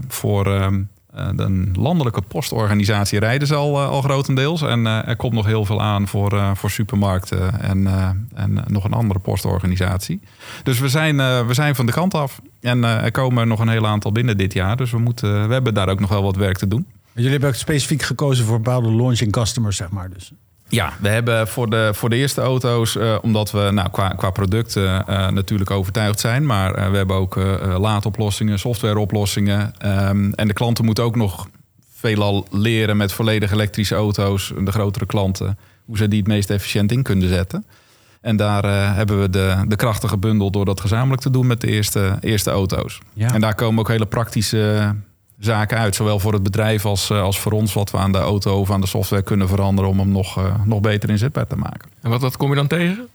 [0.08, 4.62] voor eh, eh, de landelijke postorganisatie rijden ze al, al grotendeels.
[4.62, 7.86] En er komt nog heel veel aan voor, voor supermarkten en,
[8.34, 10.20] en nog een andere postorganisatie.
[10.62, 12.40] Dus we zijn, we zijn van de kant af.
[12.60, 14.76] En er komen nog een heel aantal binnen dit jaar.
[14.76, 16.86] Dus we, moeten, we hebben daar ook nog wel wat werk te doen.
[17.12, 20.10] Jullie hebben ook specifiek gekozen voor bepaalde launching customers, zeg maar.
[20.10, 20.32] Dus.
[20.68, 24.30] Ja, we hebben voor de, voor de eerste auto's, eh, omdat we nou, qua, qua
[24.30, 27.36] producten eh, natuurlijk overtuigd zijn, maar eh, we hebben ook
[27.78, 29.72] laadoplossingen, softwareoplossingen.
[29.78, 31.48] ehm, en de klanten moeten ook nog
[31.94, 36.92] veelal leren met volledig elektrische auto's, de grotere klanten, hoe ze die het meest efficiënt
[36.92, 37.64] in kunnen zetten.
[38.20, 41.66] En daar hebben we de, de krachten gebundeld door dat gezamenlijk te doen met de
[41.66, 42.98] eerste, eerste auto's.
[43.12, 43.34] Ja.
[43.34, 44.94] En daar komen ook hele praktische
[45.38, 45.94] zaken uit.
[45.94, 47.72] Zowel voor het bedrijf als, eh, als voor ons.
[47.72, 49.90] Wat we aan de auto of aan de software kunnen veranderen.
[49.90, 51.90] Om hem nog, eh, nog beter inzetbaar te maken.
[52.02, 53.08] En wat, wat kom je dan tegen?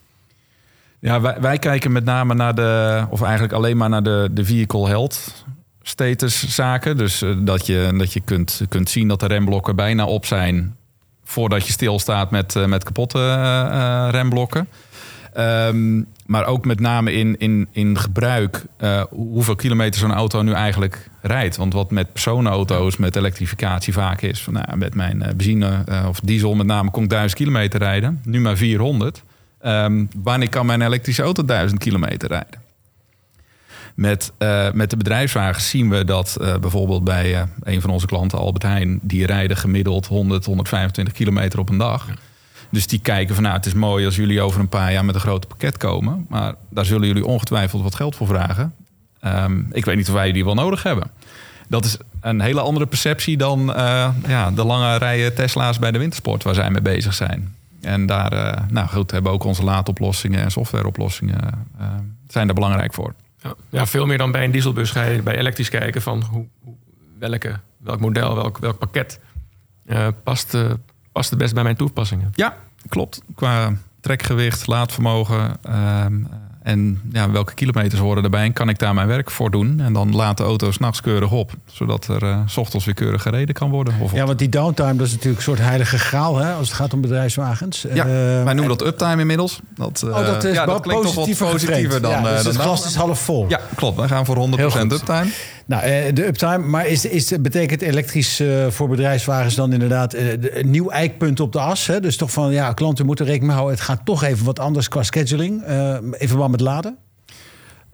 [0.99, 3.05] Ja, wij, wij kijken met name naar de...
[3.09, 5.45] Of eigenlijk alleen maar naar de, de vehicle health
[5.81, 6.97] status zaken.
[6.97, 10.75] Dus eh, dat je, dat je kunt, kunt zien dat de remblokken bijna op zijn...
[11.23, 13.33] voordat je stilstaat met, met kapotte
[14.09, 14.67] remblokken.
[15.33, 16.01] Ehm,
[16.33, 21.09] maar ook met name in, in, in gebruik, eh, hoeveel kilometer zo'n auto nu eigenlijk
[21.21, 21.57] rijdt.
[21.57, 24.41] Want wat met personenauto's, met elektrificatie vaak is...
[24.41, 27.79] Van, nou, met mijn eh, benzine eh, of diesel met name kon ik 1000 kilometer
[27.79, 28.19] rijden.
[28.23, 29.23] Nu maar 400.
[29.59, 32.61] Ehm, wanneer kan mijn elektrische auto 1000 kilometer rijden?
[33.95, 34.31] Met,
[34.73, 39.25] met de bedrijfswagens zien we dat bijvoorbeeld bij een van onze klanten, Albert Heijn, die
[39.25, 42.07] rijden gemiddeld 100, 125 kilometer op een dag.
[42.73, 45.15] Dus die kijken van nou, het is mooi als jullie over een paar jaar met
[45.15, 46.25] een groot pakket komen.
[46.29, 48.73] Maar daar zullen jullie ongetwijfeld wat geld voor vragen.
[49.19, 51.11] Ehm, ik weet niet of wij die wel nodig hebben.
[51.67, 55.97] Dat is een hele andere perceptie dan eh, ja, de lange rijen Tesla's bij de
[55.97, 57.55] wintersport waar zij mee bezig zijn.
[57.81, 61.87] En daar eh, nou goed, hebben ook onze laadoplossingen en softwareoplossingen eh,
[62.27, 63.13] zijn daar belangrijk voor.
[63.43, 66.45] Ja, ja, veel meer dan bij een dieselbus ga je bij elektrisch kijken van hoe,
[67.19, 69.19] welke, welk model, welk, welk pakket
[70.23, 70.57] past,
[71.13, 72.31] past het best bij mijn toepassingen.
[72.35, 72.55] Ja,
[72.89, 73.21] klopt.
[73.35, 76.13] Qua trekgewicht, laadvermogen ehm,
[76.63, 78.43] en ja, welke kilometers horen erbij.
[78.43, 79.79] En kan ik daar mijn werk voor doen?
[79.79, 81.51] En dan laat de auto s'nachts keurig op.
[81.65, 83.93] Zodat er eh, s ochtends weer keurig gereden kan worden.
[83.99, 86.77] Of Ja, want die downtime dat is natuurlijk een soort heilige graal hè, als het
[86.77, 87.81] gaat om bedrijfswagens.
[87.93, 89.59] Ja, Eh, wij noemen dat uptime inmiddels.
[89.75, 92.43] Dat, eh, Oh, dat is ja, dat klinkt toch wat positiever dan, ja, eh, dus
[92.43, 93.45] dan het glas is half vol.
[93.49, 94.01] Ja, klopt.
[94.01, 94.91] We gaan voor 100% Heel goed.
[95.09, 95.31] uptime.
[95.65, 100.31] Nou, eh, de uptime, maar is, is, betekent elektrisch eh, voor bedrijfswagens dan inderdaad eh,
[100.31, 101.87] een nieuw eikpunt op de as?
[101.87, 101.99] Hè?
[101.99, 103.77] Dus toch van, ja, klanten moeten rekening mee houden.
[103.79, 105.63] Het gaat toch even wat anders qua scheduling.
[106.17, 106.97] even wat met laden.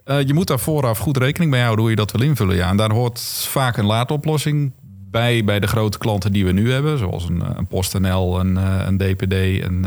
[0.04, 2.56] Je moet daar vooraf goed rekening mee houden hoe je dat wil invullen.
[2.56, 2.68] Ja.
[2.68, 4.72] En daar hoort vaak een laadoplossing
[5.10, 6.98] bij, bij de grote klanten die we nu hebben.
[6.98, 8.56] Zoals een, een PostNL, een,
[8.86, 9.32] een DPD,
[9.64, 9.86] een,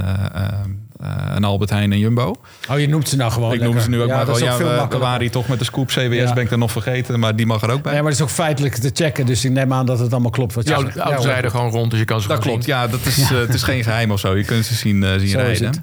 [1.36, 2.36] een Albert Heijn en Jumbo.
[2.70, 4.50] Oh, je noemt ze nou gewoon ik noem ze nu ook ja, maar dat gewoon.
[4.50, 5.08] is ook Ja, veel we, we makkelijker.
[5.10, 6.34] waren hier toch met de scoop CWS, Ja.
[6.34, 7.20] ben ik er nog vergeten.
[7.20, 7.92] Maar die mag er ook bij.
[7.92, 9.26] Nee, maar het is ook feitelijk te checken.
[9.26, 11.72] Dus ik neem aan dat het allemaal klopt wat je Ja, auto's Ja, rijden gewoon
[11.72, 12.88] rond, dus je kan ze Dat klopt, ja.
[12.88, 14.36] Dat is, eh, het is geen geheim of zo.
[14.36, 15.66] Je kunt ze zien, eh, zien Zo is rijden.
[15.68, 15.82] het.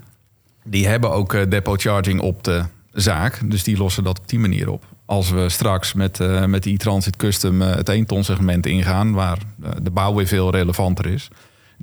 [0.64, 3.40] Die hebben ook eh, depot charging op de zaak.
[3.50, 4.84] Dus die lossen dat op die manier op.
[5.06, 9.12] Als we straks met, eh, met de e-Transit Custom eh, het 1 ton segment ingaan...
[9.12, 11.28] waar eh, de bouw weer veel relevanter is...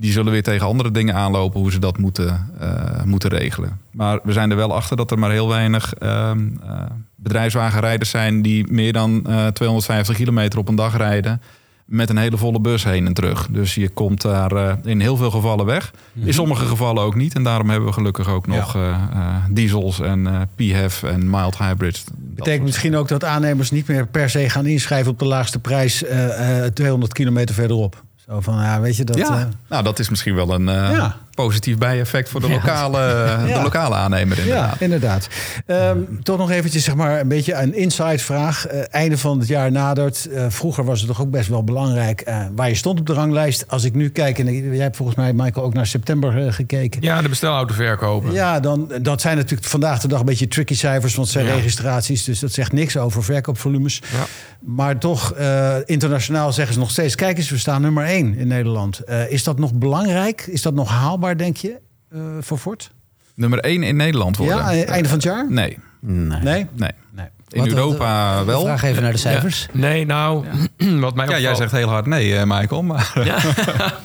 [0.00, 1.60] die zullen weer tegen andere dingen aanlopen...
[1.60, 3.80] hoe ze dat moeten, eh, moeten regelen.
[3.90, 6.82] Maar we zijn er wel achter dat er maar heel weinig ehm, eh,
[7.16, 8.42] bedrijfswagenrijders zijn...
[8.42, 11.40] die meer dan eh, 250 kilometer op een dag rijden
[11.88, 13.48] met een hele volle bus heen en terug.
[13.50, 15.92] Dus je komt daar eh, in heel veel gevallen weg.
[16.24, 17.34] In sommige gevallen ook niet.
[17.34, 21.58] En daarom hebben we gelukkig ook nog eh, eh, diesels en eh PHEV en mild
[21.58, 22.04] hybrids.
[22.16, 26.04] Betekent misschien ook dat aannemers niet meer per se gaan inschrijven op de laagste prijs
[26.04, 28.02] eh, eh, 200 kilometer verderop.
[28.28, 29.16] Zo van, ja, weet je dat.
[29.16, 31.16] ja, eh, nou dat is misschien wel een, eh, Ja.
[31.44, 32.52] Positief bijeffect voor de Ja.
[32.54, 32.98] lokale,
[33.46, 34.76] de lokale aannemer inderdaad.
[34.78, 35.28] Ja, inderdaad.
[35.66, 38.66] Ehm, toch nog eventjes zeg maar, een beetje een inside vraag.
[38.66, 40.26] Eh, einde van het jaar nadert.
[40.26, 43.12] Eh, vroeger was het toch ook best wel belangrijk eh, waar je stond op de
[43.12, 43.64] ranglijst.
[43.68, 47.02] Als ik nu kijk, en jij hebt volgens mij, Michael, ook naar september gekeken.
[47.02, 48.32] Ja, de bestelauto verkopen.
[48.32, 51.48] Ja, dan, dat zijn natuurlijk vandaag de dag een beetje tricky cijfers, want het zijn
[51.48, 51.54] Ja.
[51.54, 52.24] registraties.
[52.24, 54.02] Dus dat zegt niks over verkoopvolumes.
[54.12, 54.24] Ja.
[54.60, 58.46] Maar toch, eh, internationaal zeggen ze nog steeds: kijk eens, we staan nummer één in
[58.48, 58.98] Nederland.
[58.98, 60.46] Eh, is dat nog belangrijk?
[60.50, 62.90] Is dat nog haalbaar, denk je, eh, voor Ford?
[63.34, 64.56] Nummer 1 in Nederland worden.
[64.56, 65.46] Ja, eh, einde van het jaar?
[65.50, 66.66] Nee, Nee.
[66.74, 66.90] Nee?
[67.48, 68.60] In Wat- Europa wel.
[68.60, 69.68] Vraag even naar de cijfers.
[69.72, 69.78] Ja.
[69.78, 70.44] Nee, nou,
[71.00, 72.82] wat mij Ja, jij zegt heel hard nee, eh, Michael.
[72.82, 73.12] Maar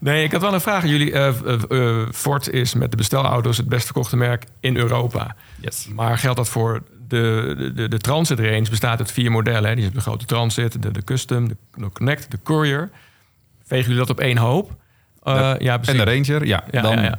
[0.00, 1.12] Nee, ik had wel een vraag aan jullie.
[1.12, 1.62] Eh, eh,
[2.00, 5.36] eh, Ford is met de bestelauto's het best verkochte merk in Europa.
[5.60, 5.88] yes.
[5.94, 8.66] Maar geldt dat voor de, de, de, de Transit range?
[8.70, 9.68] Bestaat uit vier modellen.
[9.68, 9.74] Hè?
[9.76, 12.90] Die is de grote Transit, de, de Custom, de, de Connect, de Courier.
[13.64, 14.76] Vegen jullie dat op één hoop?
[15.28, 15.56] Eh, Ja.
[15.58, 16.04] ja, En precies.
[16.04, 16.64] de Ranger, ja.
[16.70, 17.12] Dan eh,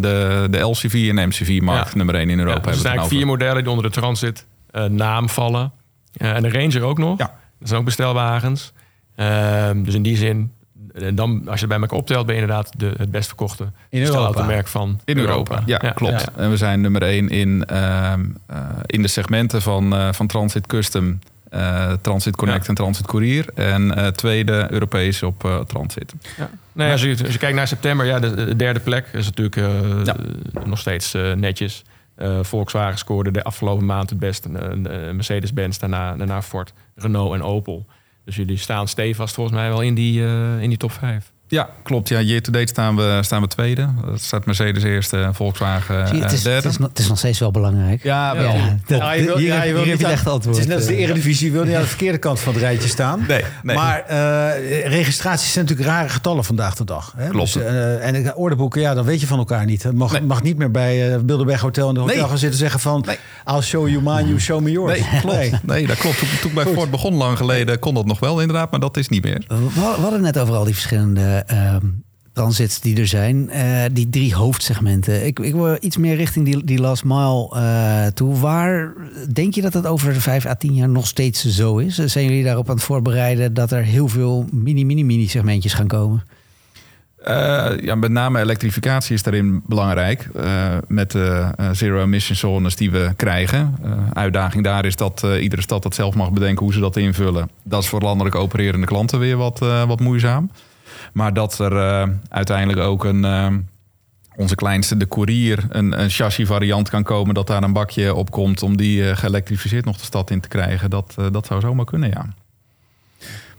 [0.00, 2.54] De, de LCV en MCV-markt nummer 1 in Europa.
[2.54, 5.72] Dus er hebben zijn eigenlijk het vier modellen die onder de Transit eh, naam vallen.
[6.16, 7.18] En de Ranger ook nog.
[7.18, 7.34] Ja.
[7.58, 8.72] Dat zijn ook bestelwagens.
[9.16, 10.52] Ehm, dus in die zin,
[10.94, 12.26] eh, dan, als je het bij elkaar optelt...
[12.26, 16.20] ben je inderdaad de, het best verkochte bestelautomerk van In Europa, ja, klopt.
[16.20, 16.42] ja.
[16.42, 21.18] En we zijn nummer 1 in, ehm, eh, in de segmenten van, van Transit Custom,
[21.54, 22.68] eh, Transit Connect Ja.
[22.68, 23.46] en Transit Courier.
[23.54, 26.14] En eh, tweede Europees op eh, Transit.
[26.36, 26.50] Ja.
[26.72, 29.56] Nee, als, je, als je kijkt naar september, ja, de, de derde plek is natuurlijk
[30.06, 30.16] Ja.
[30.64, 31.82] nog steeds netjes.
[32.42, 34.48] Volkswagen scoorde de afgelopen maand het best.
[35.12, 37.86] Mercedes-Benz, daarna, daarna Ford, Renault en Opel.
[38.24, 40.20] Dus jullie staan stevast volgens mij wel in die,
[40.60, 41.32] in die top 5.
[41.48, 42.08] Ja, klopt.
[42.08, 43.88] Ja, year to date staan we, staan we tweede.
[44.06, 46.62] Dat staat Mercedes eerste, Volkswagen Zie je, eh, het, is, derde.
[46.62, 48.02] het, is, nog- het is nog steeds wel belangrijk.
[48.02, 48.54] ja, wel.
[48.54, 50.56] Ja, dat- Ja, je wil- hier ja, je hier heb je echt antwoord.
[50.56, 50.96] Het is net als de.
[50.96, 53.24] Eredivisie, je wil niet aan de verkeerde kant van het rijtje staan.
[53.28, 53.76] Nee, nee.
[53.76, 57.12] Maar eh, registraties zijn natuurlijk rare getallen vandaag de dag.
[57.16, 57.28] Hè?
[57.28, 57.52] Klopt.
[57.52, 59.82] Dus, eh, en de ordeboeken, ja, dan weet je van elkaar niet.
[59.82, 60.22] Het mag, Nee.
[60.22, 62.28] mag niet meer bij eh Bilderberg Hotel in de hotel Nee.
[62.28, 63.04] gaan zitten zeggen van...
[63.06, 63.18] Nee.
[63.54, 65.00] I'll show you mine, you show me yours.
[65.00, 65.64] Nee, klopt.
[65.66, 65.86] Nee.
[65.86, 66.18] dat klopt.
[66.18, 66.74] Toen, toen ik bij Goed.
[66.74, 69.42] Ford begon lang geleden kon dat nog wel inderdaad, maar dat is niet meer.
[69.48, 71.86] We, we hadden net over al die verschillende ehm,
[72.34, 73.50] transits die er zijn.
[73.50, 75.26] Eh, die drie hoofdsegmenten.
[75.26, 78.38] Ik, ik wil iets meer richting die, die last mile eh, toe.
[78.38, 78.92] Waar
[79.32, 81.94] denk je dat dat over de vijf à tien jaar nog steeds zo is?
[81.94, 85.86] Zijn jullie daarop aan het voorbereiden dat er heel veel mini, mini, mini segmentjes gaan
[85.86, 86.22] komen?
[87.22, 90.28] Eh, ja, met name elektrificatie is daarin belangrijk.
[90.88, 93.74] met de zero-emission zones die we krijgen.
[94.12, 97.50] Uitdaging daar is dat iedere stad dat zelf mag bedenken hoe ze dat invullen.
[97.62, 100.50] Dat is voor landelijk opererende klanten weer wat, wat moeizaam.
[101.14, 103.24] Maar dat er eh, uiteindelijk ook een...
[103.24, 103.54] eh,
[104.36, 107.34] onze kleinste, de courier, een, een chassis variant kan komen...
[107.34, 110.48] dat daar een bakje op komt om die eh, geëlektrificeerd nog de stad in te
[110.48, 110.90] krijgen.
[110.90, 112.26] Dat, dat zou zomaar kunnen, ja.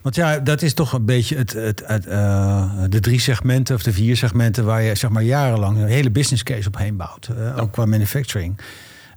[0.01, 2.03] Want ja, dat is toch een beetje het, het, het,
[2.91, 4.65] de drie segmenten of de vier segmenten...
[4.65, 7.29] waar je zeg maar jarenlang een hele business case op heen bouwt.
[7.59, 8.57] Ook qua manufacturing.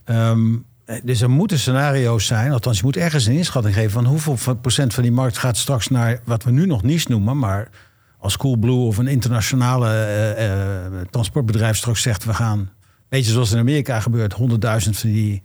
[0.05, 0.57] Ehm,
[1.03, 3.91] dus er moeten scenario's zijn, althans je moet ergens een inschatting geven...
[3.91, 7.39] van hoeveel procent van die markt gaat straks naar wat we nu nog niche noemen...
[7.39, 7.69] maar
[8.19, 12.25] als Coolblue of een internationale eh, eh, transportbedrijf straks zegt...
[12.25, 12.71] we gaan,
[13.09, 14.39] beetje zoals in Amerika gebeurt, 100.000
[14.91, 15.43] van die...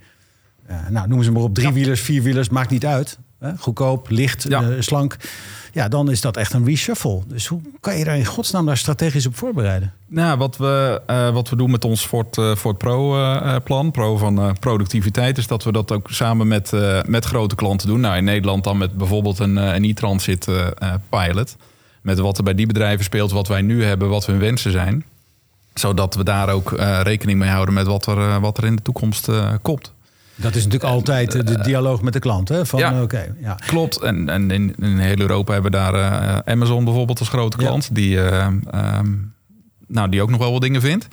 [0.65, 3.17] eh, nou, noemen ze maar op, driewielers, vierwielers, maakt niet uit.
[3.39, 3.51] Hè?
[3.57, 4.81] Goedkoop, licht, Ja.
[4.81, 5.17] slank.
[5.71, 7.21] Ja, dan is dat echt een reshuffle.
[7.27, 9.93] Dus hoe kan je daar in godsnaam daar strategisch op voorbereiden?
[10.07, 11.01] Nou, wat we,
[11.33, 15.91] wat we doen met ons Ford, Ford Pro-plan, Pro van productiviteit, is dat we dat
[15.91, 16.71] ook samen met,
[17.07, 17.99] met grote klanten doen.
[17.99, 20.47] Nou, in Nederland dan met bijvoorbeeld een, een e-transit
[21.09, 21.55] pilot.
[22.03, 25.03] Met wat er bij die bedrijven speelt, wat wij nu hebben, wat hun wensen zijn.
[25.73, 28.75] Zodat we daar ook eh, rekening mee houden met wat er, eh, wat er in
[28.75, 29.93] de toekomst eh, komt.
[30.35, 32.49] Dat is natuurlijk altijd de dialoog met de klant.
[32.49, 32.65] Hè?
[32.65, 33.01] Van, ja.
[33.01, 33.55] oké, ja.
[33.55, 34.01] Klopt.
[34.01, 37.67] En, en in, in heel Europa hebben we daar Amazon bijvoorbeeld als grote Ja.
[37.67, 37.95] klant.
[37.95, 39.11] Die, eh, ehm,
[39.87, 41.07] nou, die ook nog wel wat dingen vindt.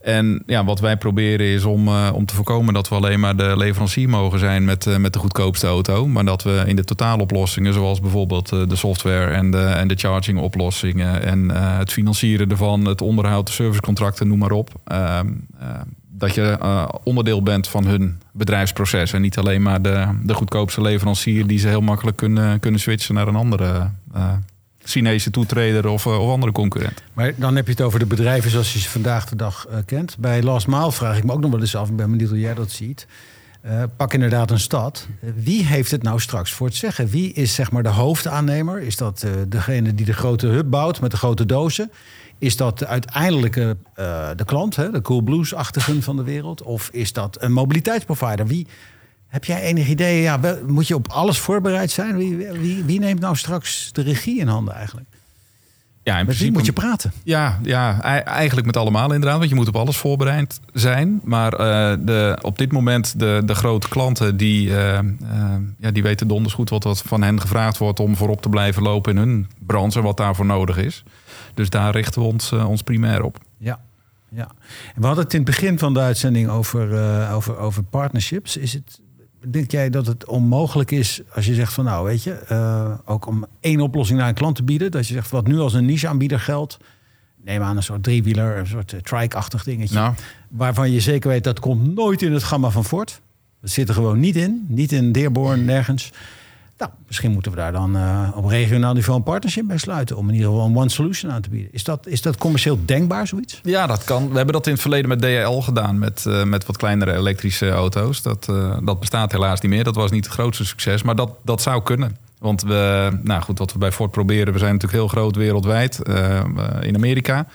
[0.00, 3.36] En ja, wat wij proberen is om, eh, om te voorkomen dat we alleen maar
[3.36, 6.06] de leverancier mogen zijn met, eh, met de goedkoopste auto.
[6.06, 9.94] Maar dat we in de totaaloplossingen, zoals bijvoorbeeld eh, de software en de, en de
[9.94, 14.70] charging oplossingen en het financieren ervan, het onderhoud, de servicecontracten, noem maar op.
[14.84, 15.68] ehm, eh,
[16.12, 16.58] dat je
[17.04, 19.12] onderdeel bent van hun bedrijfsproces.
[19.12, 23.14] En niet alleen maar de, de goedkoopste leverancier die ze heel makkelijk kunnen, kunnen switchen
[23.14, 23.90] naar een andere
[24.84, 27.02] Chinese toetreder of, eh, of andere concurrent.
[27.12, 29.78] Maar dan heb je het over de bedrijven zoals je ze vandaag de dag eh,
[29.86, 30.16] kent.
[30.18, 32.40] Bij Last Mile vraag ik me ook nog wel eens af, ik ben benieuwd hoe
[32.40, 33.06] jij dat ziet.
[33.60, 35.08] Eh, pak inderdaad een stad.
[35.34, 37.08] Wie heeft het nou straks voor het zeggen?
[37.08, 38.80] Wie is zeg maar de hoofdaannemer?
[38.80, 41.90] Is dat degene die de grote hub bouwt met de grote dozen?
[42.38, 43.76] Is dat de uiteindelijke
[44.36, 46.62] de klant, hè, de Cool Blues-achtigen van de wereld?
[46.62, 48.46] Of is dat een mobiliteitsprovider?
[48.46, 48.66] Wie,
[49.30, 50.22] heb jij enig idee?
[50.22, 52.16] Ja, wel- moet je op alles voorbereid zijn?
[52.16, 55.08] Wie, wie, wie neemt nou straks de regie in handen eigenlijk?
[56.02, 57.12] Ja, in Met principe moet je praten?
[57.22, 59.38] Ja, ja, ei- eigenlijk met allemaal inderdaad.
[59.38, 61.20] Want je moet op alles voorbereid zijn.
[61.24, 65.04] Maar eh, de, op dit moment de, de grote klanten die, eh, eh,
[65.78, 68.82] ja, die weten donders goed wat, wat van hen gevraagd wordt om voorop te blijven
[68.82, 71.02] lopen in hun branche en wat daarvoor nodig is.
[71.54, 73.38] Dus daar richten we ons, ons primair op.
[73.58, 73.80] Ja.
[74.28, 74.48] ja.
[74.94, 76.90] En we hadden het in het begin van de uitzending over,
[77.32, 78.56] over, over partnerships.
[78.56, 79.00] Is het,
[79.48, 83.26] denk jij dat het onmogelijk is als je zegt van nou weet je, eh, ook
[83.26, 84.90] om één oplossing naar een klant te bieden.
[84.90, 86.78] Dat je zegt wat nu als een niche-aanbieder geldt.
[87.44, 89.94] Neem aan een soort driewieler, een soort eh, trike-achtig dingetje.
[89.94, 90.14] Nou,
[90.48, 93.20] Waarvan je zeker weet dat komt nooit in het gamma van Ford.
[93.60, 94.64] Dat zit er gewoon niet in.
[94.68, 96.12] Niet in Dearborn, nergens.
[96.80, 100.16] Nou, misschien moeten we daar dan eh, op regionaal niveau een partnership bij sluiten.
[100.16, 101.72] Om in ieder geval een one solution aan te bieden.
[101.72, 103.60] Is dat, is dat commercieel denkbaar, zoiets?
[103.62, 104.28] ja, dat kan.
[104.28, 105.98] We hebben dat in het verleden met DHL gedaan.
[105.98, 108.22] Met, eh, met wat kleinere elektrische auto's.
[108.22, 109.84] Dat, eh, dat bestaat helaas niet meer.
[109.84, 111.02] Dat was niet het grootste succes.
[111.02, 112.16] Maar dat, dat zou kunnen.
[112.38, 114.52] Want we, nou goed, wat we bij Ford proberen.
[114.52, 116.00] We zijn natuurlijk heel groot wereldwijd.
[116.80, 117.46] in Amerika.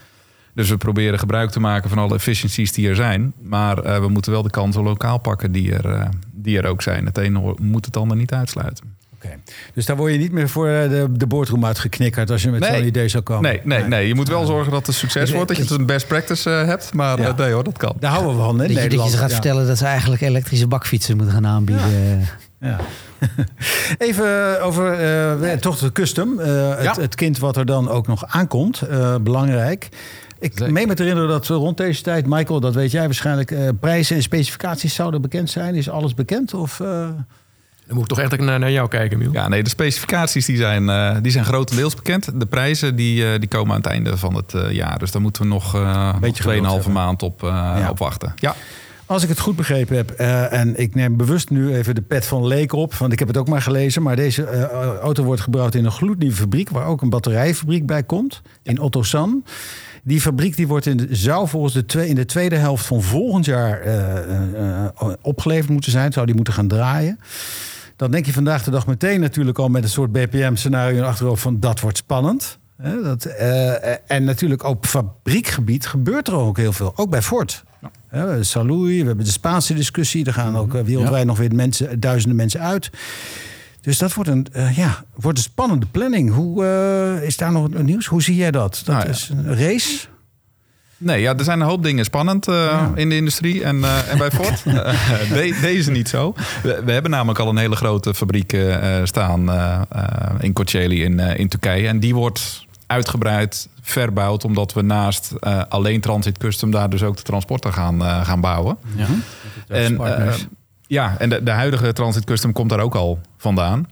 [0.54, 3.34] Dus we proberen gebruik te maken van alle efficiencies die er zijn.
[3.42, 7.06] Maar we moeten wel de kansen lokaal pakken die er, die er ook zijn.
[7.06, 8.96] Het hoor- moet het ander niet uitsluiten.
[9.74, 12.60] Dus daar word je niet meer voor eh, de, de boardroom uitgeknikkerd als je met
[12.60, 12.78] Nee.
[12.78, 13.42] zo'n idee zou komen.
[13.52, 14.08] Nee, nee, nee.
[14.08, 15.48] Je moet wel zorgen dat het succes Ik- wordt.
[15.48, 16.94] Dat je het een best practice eh, hebt.
[16.94, 17.28] Maar Ja.
[17.28, 17.96] eh, nee hoor, dat kan.
[18.00, 18.58] Daar houden we van, hè?
[18.58, 19.12] Dat je, dat je Nederland.
[19.12, 19.34] ze gaat Ja.
[19.34, 21.84] vertellen dat ze eigenlijk elektrische bakfietsen moeten gaan aanbieden.
[22.60, 22.78] Ja.
[23.98, 24.94] Even over
[25.42, 26.40] eh, toch de custom.
[26.40, 26.96] Eh, het, Ja.
[27.02, 28.82] het kind wat er dan ook nog aankomt.
[28.82, 29.90] Eh, belangrijk.
[30.40, 33.70] Ik meen me te herinneren dat rond deze tijd, Michael, dat weet jij waarschijnlijk, eh,
[33.80, 35.76] prijzen en specificaties zouden bekend zijn.
[35.76, 36.54] Is alles bekend?
[36.54, 37.10] Of, eh,
[37.88, 39.32] Dan moet ik toch echt naar, naar jou kijken, Miel.
[39.32, 42.40] Ja, nee, de specificaties die zijn, eh, die zijn grotendeels bekend.
[42.40, 45.00] De prijzen die, eh, die komen aan het einde van het eh, jaar.
[45.00, 46.94] Dus daar moeten we nog, eh nog Beetje 2,5 geduld hebben.
[46.94, 47.90] maand op, eh, Ja.
[47.90, 48.34] op wachten.
[48.36, 48.56] Ja.
[49.08, 52.26] Als ik het goed begrepen heb, eh, en ik neem bewust nu even de pet
[52.26, 55.42] van Leek op, want ik heb het ook maar gelezen, maar deze eh, auto wordt
[55.42, 59.44] gebouwd in een gloednieuwe fabriek waar ook een batterijfabriek bij komt, in Ottosan.
[60.04, 63.02] Die fabriek die wordt in de, zou volgens de twee, in de tweede helft van
[63.02, 67.20] volgend jaar eh, eh, eh, opgeleverd moeten zijn, zou die moeten gaan draaien.
[67.96, 71.60] Dan denk je vandaag de dag meteen natuurlijk al met een soort BPM-scenario achterhoofd van
[71.60, 72.60] dat wordt spannend.
[72.78, 77.64] Hè, dat, eh, en natuurlijk op fabriekgebied gebeurt er ook heel veel, ook bij Ford.
[78.42, 80.26] Salouy, we hebben de Spaanse discussie.
[80.26, 82.90] Er gaan ook eh, wereldwijd nog weer mensen, duizenden mensen uit.
[83.82, 86.34] Dus dat wordt een, eh, ja, wordt een spannende planning.
[86.34, 86.66] Hoe
[87.24, 88.06] is daar nog nieuws?
[88.06, 88.82] Hoe zie jij dat?
[88.86, 89.14] Dat Nou ja.
[89.14, 90.08] is een race.
[91.06, 94.18] Nee, ja, er zijn een hoop dingen spannend eh, in de industrie en, eh, en
[94.18, 94.64] bij Ford.
[94.66, 94.74] Eh,
[95.30, 96.34] de- deze niet zo.
[96.64, 98.58] We, we hebben namelijk al een hele grote fabriek
[99.04, 99.50] staan
[100.40, 101.88] in Kocaeli in, in Turkije.
[101.88, 105.34] En die wordt uitgebreid verbouwd omdat we naast
[105.70, 108.78] alleen Transit Custom daar dus ook de transporter gaan, gaan bouwen.
[108.96, 109.06] Ja.
[109.68, 109.98] En,
[110.88, 113.88] ja, en de, de huidige Transit Custom komt daar ook al vandaan.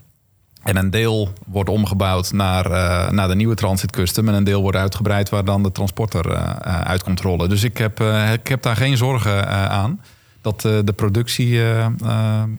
[0.64, 4.28] En een deel wordt omgebouwd naar, eh, naar de nieuwe Transit Custom.
[4.28, 7.50] En een deel wordt uitgebreid waar dan de transporter eh, eh, uit komt rollen.
[7.50, 8.00] Dus ik heb,
[8.34, 10.02] ik heb daar geen zorgen aan.
[10.42, 11.62] Dat de productie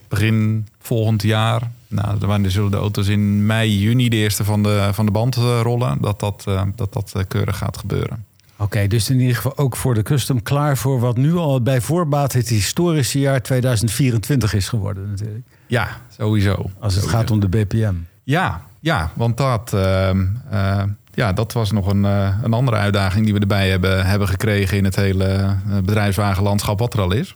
[0.09, 1.71] begin volgend jaar...
[1.89, 5.35] Nou, wanneer zullen de auto's in mei, juni de eerste van de, van de band
[5.35, 5.99] rollen.
[6.01, 8.25] Dat dat, dat, dat keurig gaat gebeuren.
[8.65, 11.81] Oké, dus in ieder geval ook voor de custom klaar voor wat nu al bij
[11.81, 15.47] voorbaat het historische jaar 2024 is geworden natuurlijk.
[15.67, 16.71] Ja, sowieso.
[16.79, 17.95] Als het gaat om de BPM.
[18.23, 20.83] Ja, ja want dat, ehm, eh,
[21.15, 24.77] ja, dat was nog een, eh, een andere uitdaging die we erbij hebben, hebben gekregen
[24.77, 27.35] in het hele eh, bedrijfswagenlandschap wat er al is.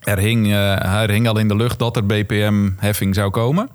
[0.00, 3.68] Er hing, er hing al in de lucht dat er BPM-heffing zou komen.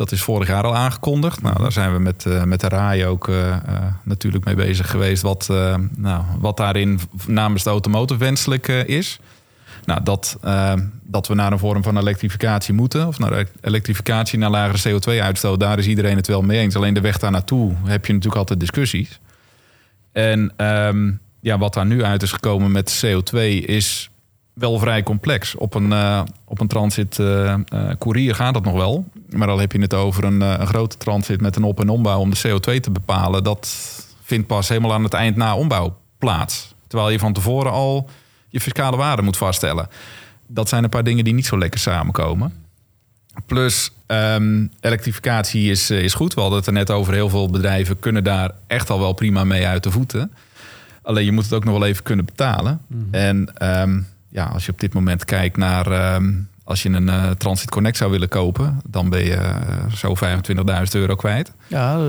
[0.00, 1.42] Dat is vorig jaar al aangekondigd.
[1.42, 3.60] Nou, daar zijn we met, eh, met de RAI ook eh, eh,
[4.04, 5.22] natuurlijk mee bezig geweest.
[5.22, 5.48] Wat,
[5.96, 9.18] nou, wat daarin namens de automotive wenselijk is.
[9.84, 10.38] Nou, dat,
[11.02, 13.06] dat we naar een vorm van elektrificatie moeten.
[13.06, 15.60] Of naar elektrificatie naar lagere CO2-uitstoot.
[15.60, 16.76] Daar is iedereen het wel mee eens.
[16.76, 19.20] Alleen de weg daar naartoe heb je natuurlijk altijd discussies.
[20.12, 21.10] En ehm,
[21.40, 24.09] ja, wat daar nu uit is gekomen met CO2 is
[24.60, 25.54] wel vrij complex.
[25.54, 27.20] Op een, eh, op een transit
[27.98, 29.04] courier gaat dat nog wel.
[29.30, 32.18] Maar al heb je het over een, een grote transit met een op- en ombouw
[32.18, 33.44] om de CO2 te bepalen.
[33.44, 33.68] Dat
[34.22, 36.74] vindt pas helemaal aan het eind na ombouw plaats.
[36.86, 38.08] Terwijl je van tevoren al
[38.48, 39.88] je fiscale waarde moet vaststellen.
[40.46, 42.52] Dat zijn een paar dingen die niet zo lekker samenkomen.
[43.46, 46.34] Plus, ehm, elektrificatie is, is goed.
[46.34, 47.12] We hadden het er net over.
[47.12, 50.32] Heel veel bedrijven kunnen daar echt al wel prima mee uit de voeten.
[51.02, 52.80] Alleen je moet het ook nog wel even kunnen betalen.
[53.10, 55.86] En ehm, ja, als je op dit moment kijkt naar...
[55.86, 56.32] ehm,
[56.64, 58.80] als je een eh, Transit Connect zou willen kopen...
[58.88, 59.56] dan ben je eh,
[59.94, 60.14] zo
[60.84, 61.52] 25.000 euro kwijt.
[61.66, 62.02] Ja, eh,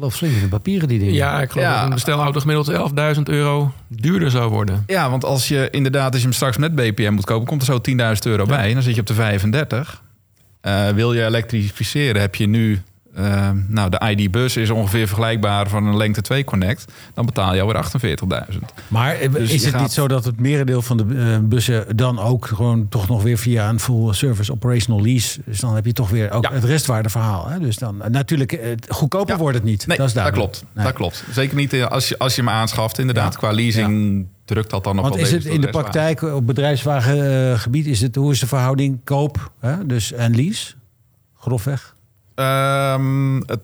[0.00, 1.14] loopt flink in de papieren die dingen.
[1.14, 1.74] Ja, ik geloof Ja.
[1.74, 4.82] dat een bestelauto gemiddeld 11.000 euro duurder zou worden.
[4.86, 7.46] Ja, want als je inderdaad, als je hem straks met BPM moet kopen...
[7.46, 8.68] komt er zo 10.000 euro bij.
[8.68, 10.02] En dan zit je op de 35.
[10.60, 12.82] Eh, wil je elektrificeren, heb je nu
[13.14, 16.92] eh, nou, de ID-bus is ongeveer vergelijkbaar van een lengte 2 Connect.
[17.14, 18.58] Dan betaal je alweer 48.000.
[18.88, 21.96] Maar eh, Dus is het gaat- niet zo dat het merendeel van de eh, bussen
[21.96, 25.40] dan ook gewoon toch nog weer via een full service operational lease.
[25.44, 26.52] Dus dan heb je toch weer ook Ja.
[26.52, 27.48] het restwaardeverhaal.
[27.48, 27.58] Hè?
[27.58, 29.40] Dus dan natuurlijk, eh, goedkoper Ja.
[29.40, 29.86] wordt het niet.
[29.86, 30.64] Nee, dat is dat, klopt.
[30.74, 30.84] Nee.
[30.84, 31.24] Dat klopt.
[31.30, 32.98] Zeker niet als je, als je hem aanschaft.
[32.98, 33.38] Inderdaad, Ja.
[33.38, 37.86] qua leasing drukt dat dan nog Want wel is het in de praktijk op bedrijfswagengebied,
[37.86, 39.86] is het, hoe is de verhouding koop hè?
[39.86, 40.74] Dus, en lease?
[41.38, 41.94] Grofweg?
[42.34, 43.60] Ehm, het,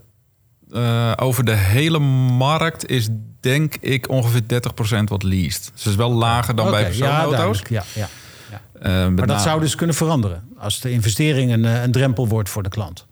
[0.73, 3.09] eh, over de hele markt is
[3.41, 5.71] denk ik ongeveer 30% wat leased.
[5.75, 8.09] Dus is wel lager dan bij Oké, ja, ja,
[8.51, 8.61] ja.
[8.81, 10.49] Eh, met Maar dat name- zou dus kunnen veranderen.
[10.59, 13.07] Als de investering een, eh, een drempel wordt voor de klant.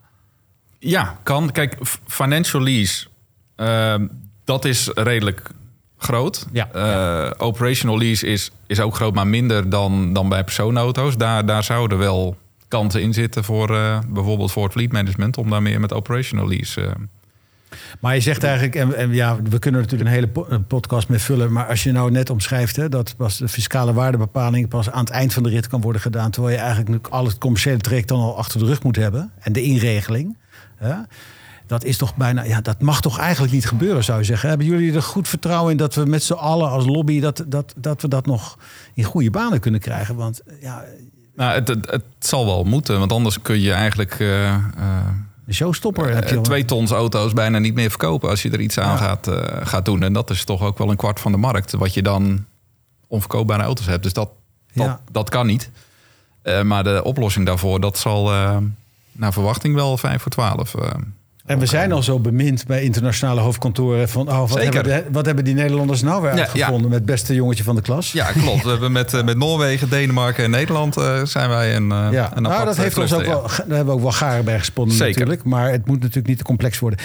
[0.78, 1.50] Ja, kan.
[1.52, 3.06] Kijk, financial lease,
[3.56, 4.06] ehm,
[4.44, 5.50] dat is redelijk
[5.98, 6.46] groot.
[6.52, 6.68] Ja.
[6.72, 11.16] Eh, operational lease is, is ook groot, maar minder dan, dan bij personenauto's.
[11.16, 12.36] Daar, daar zouden wel
[12.68, 15.36] kanten in zitten voor eh, bijvoorbeeld voor het fleet management...
[15.36, 16.80] om daar meer met operational lease...
[16.80, 16.92] eh,
[18.00, 21.52] Maar je zegt eigenlijk, en, ja, we kunnen natuurlijk een hele podcast mee vullen.
[21.52, 25.10] Maar als je nou net omschrijft hè, dat pas de fiscale waardebepaling pas aan het
[25.10, 26.30] eind van de rit kan worden gedaan.
[26.30, 29.32] Terwijl je eigenlijk al het commerciële traject dan al achter de rug moet hebben.
[29.38, 30.36] En de inregeling.
[30.76, 30.94] Hè,
[31.66, 34.48] dat is toch bijna, ja, dat mag toch eigenlijk niet gebeuren, zou je zeggen.
[34.48, 37.74] Hebben jullie er goed vertrouwen in dat we met z'n allen als lobby dat, dat,
[37.76, 38.58] dat we dat nog
[38.94, 40.16] in goede banen kunnen krijgen?
[40.16, 40.84] Want ja,
[41.36, 44.60] Nou, het, het, het zal wel moeten, want anders kun je eigenlijk eh, eh,
[45.44, 46.42] de showstopper heb je al.
[46.42, 48.96] twee tons auto's bijna niet meer verkopen als je er iets aan Ja.
[48.96, 50.02] gaat, eh, gaat doen.
[50.02, 52.44] En dat is toch ook wel een kwart van de markt, wat je dan
[53.06, 54.02] onverkoopbare auto's hebt.
[54.02, 54.30] Dus dat,
[54.74, 55.00] dat, Ja.
[55.12, 55.70] dat kan niet.
[56.42, 58.56] Eh, maar de oplossing daarvoor, dat zal eh,
[59.12, 60.74] naar verwachting wel 5 voor 12.
[61.46, 64.74] En we zijn al zo bemind bij internationale hoofdkantoren van oh, wat, Zeker.
[64.74, 67.82] hebben, wat hebben die Nederlanders nou weer Ja, uitgevonden met het beste jongetje van de
[67.82, 68.12] klas?
[68.12, 68.62] Ja, klopt.
[68.62, 72.36] We hebben met, eh, met Noorwegen, Denemarken en Nederland eh, zijn wij een, eh Ja,
[72.36, 73.48] een nou, dat heeft ons ook wel, ja.
[73.48, 75.12] daar hebben we ook wel garen bij gesponnen Zeker.
[75.12, 75.44] natuurlijk.
[75.44, 76.98] Maar het moet natuurlijk niet te complex worden.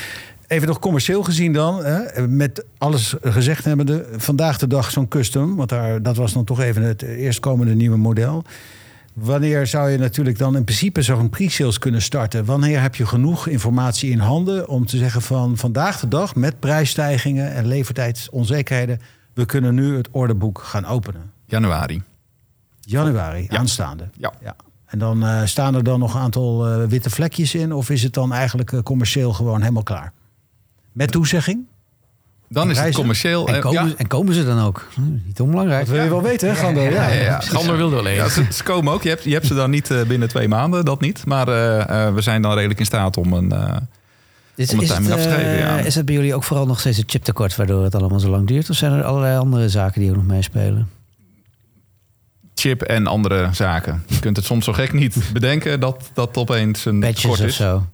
[0.48, 5.56] Even nog commercieel gezien dan, hè, met alles gezegd hebbende, vandaag de dag zo'n custom,
[5.56, 8.44] want daar, dat was dan toch even het eerstkomende nieuwe model.
[9.14, 12.46] Wanneer zou je natuurlijk dan in principe zo'n pre-sales kunnen starten?
[12.46, 16.60] Wanneer heb je genoeg informatie in handen om te zeggen van vandaag de dag met
[16.60, 19.00] prijsstijgingen en levertijdsonzekerheden,
[19.34, 21.32] we kunnen nu het orderboek gaan openen?
[21.46, 22.04] Januari.
[22.80, 23.58] Januari, Ja.
[23.58, 24.10] aanstaande.
[24.18, 24.34] Ja.
[24.44, 24.56] Ja.
[24.86, 27.74] En dan eh, staan er dan nog een aantal eh, witte vlekjes in?
[27.74, 30.14] Of is het dan eigenlijk eh, commercieel gewoon helemaal klaar?
[30.92, 31.66] Met toezegging?
[32.54, 33.48] Dan is het commercieel.
[33.48, 34.88] En eh, komen, ja, en komen ze dan ook?
[35.26, 35.86] Niet onbelangrijk.
[35.86, 36.82] Dat wil je wel weten, hè, Gando?
[36.82, 37.40] Ja, ja, ja, ja.
[37.40, 38.46] Gander wilde wel Ja, even.
[38.46, 39.04] ze, ze komen ook.
[39.04, 41.26] Je hebt, je hebt ze dan niet eh, binnen twee maanden, dat niet.
[41.26, 43.52] Maar eh, eh, we zijn dan redelijk in staat om een...
[43.52, 43.76] eh,
[44.56, 45.78] Is, is, het, timing af te geven, ja.
[45.78, 48.48] is het bij jullie ook vooral nog steeds het chiptekort waardoor het allemaal zo lang
[48.48, 48.70] duurt?
[48.70, 50.90] Of zijn er allerlei andere zaken die ook nog meespelen?
[52.56, 54.04] chip en andere zaken.
[54.08, 57.46] Je kunt het soms zo gek niet bedenken dat dat opeens een Badges tekort of
[57.46, 57.56] is.
[57.56, 57.86] zo?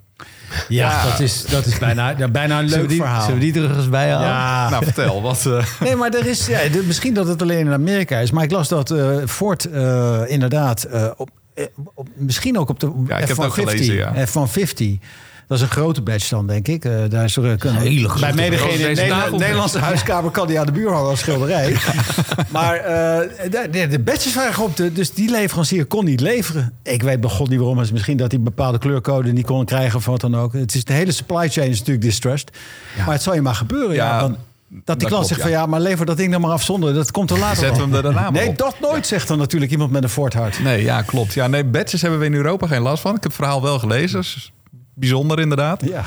[0.68, 3.22] Ja, dat is, dat is bijna, ja, bijna een leuk die, verhaal.
[3.22, 4.28] zullen we die er eens bij halen?
[4.28, 4.70] ja.
[4.70, 5.22] Nou, vertel.
[5.22, 8.32] Wat, eh, Nee, maar er is, ja, de- misschien dat het alleen in Amerika is.
[8.32, 11.30] Maar ik las dat eh, Ford eh, inderdaad eh, op,
[11.94, 13.62] op, misschien ook op de Ja, ik heb het ook F-150.
[13.62, 14.26] gelezen, ja.
[14.28, 14.86] F-150.
[15.48, 16.86] Dat is een grote badge dan, denk ik.
[16.86, 18.52] Eh, daar is er, eh, kunnen- Hele grote bij in
[18.96, 19.38] Deze de.
[19.38, 21.76] Nederlandse huiskamer kan die aan de buur hangen als schilderij.
[22.50, 26.74] maar eh, de, de, de badges waren op, de, dus die leverancier kon niet leveren.
[26.84, 27.76] Ik weet bij god niet waarom.
[27.92, 30.54] Misschien dat hij een bepaalde kleurcode niet kon krijgen of wat dan ook.
[30.54, 32.52] Het is, de hele supply chain is natuurlijk distressed.
[32.98, 33.96] Maar het zal je maar gebeuren.
[33.96, 34.36] Ja,
[34.84, 36.94] dat die klant zegt van ja, maar lever dat ding dan maar af zonder.
[36.94, 38.58] Dat komt er later Zetten we hem er daarna maar Nee, op.
[38.58, 40.60] dat nooit, zegt dan natuurlijk iemand met een Ford hart.
[40.64, 41.34] nee, ja, klopt.
[41.34, 43.16] Ja, nee, badges hebben we in Europa geen last van.
[43.16, 44.20] Ik heb het verhaal wel gelezen.
[44.22, 44.52] Dus
[45.00, 45.86] bijzonder inderdaad.
[45.86, 46.04] Ja.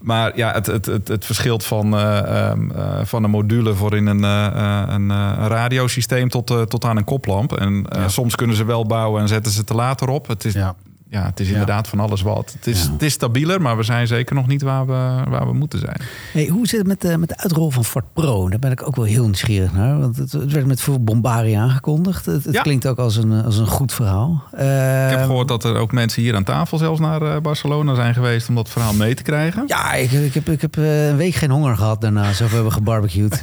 [0.00, 3.96] Maar ja, het, het, het, het verschilt van, eh, ehm, eh, van een module voor
[3.96, 5.08] in een, eh, een,
[5.46, 7.52] radiosysteem tot, tot aan een koplamp.
[7.52, 8.08] En Ja.
[8.08, 10.28] soms kunnen ze wel bouwen en zetten ze te later op.
[10.28, 10.74] Het is, ja.
[11.10, 11.24] Ja.
[11.24, 11.52] het is Ja.
[11.52, 12.52] inderdaad van alles wat.
[12.56, 12.92] Het is, Ja.
[12.92, 16.00] het is stabieler, maar we zijn zeker nog niet waar we, waar we moeten zijn.
[16.32, 18.48] Hey, hoe zit het met de, met de uitrol van Ford Pro?
[18.48, 19.98] Daar ben ik ook wel heel nieuwsgierig naar.
[19.98, 22.26] Want het, het werd met veel bombarie aangekondigd.
[22.26, 22.62] Het, het Ja.
[22.62, 24.42] klinkt ook als een, als een goed verhaal.
[24.52, 27.94] Ik heb Ehm, gehoord dat er ook mensen hier aan tafel zelfs naar eh, Barcelona
[27.94, 29.64] zijn geweest om dat verhaal mee te krijgen.
[29.66, 32.32] Ja, ik, ik heb, ik heb eh, een week geen honger gehad daarna.
[32.32, 33.40] Zo we hebben gebarbecued.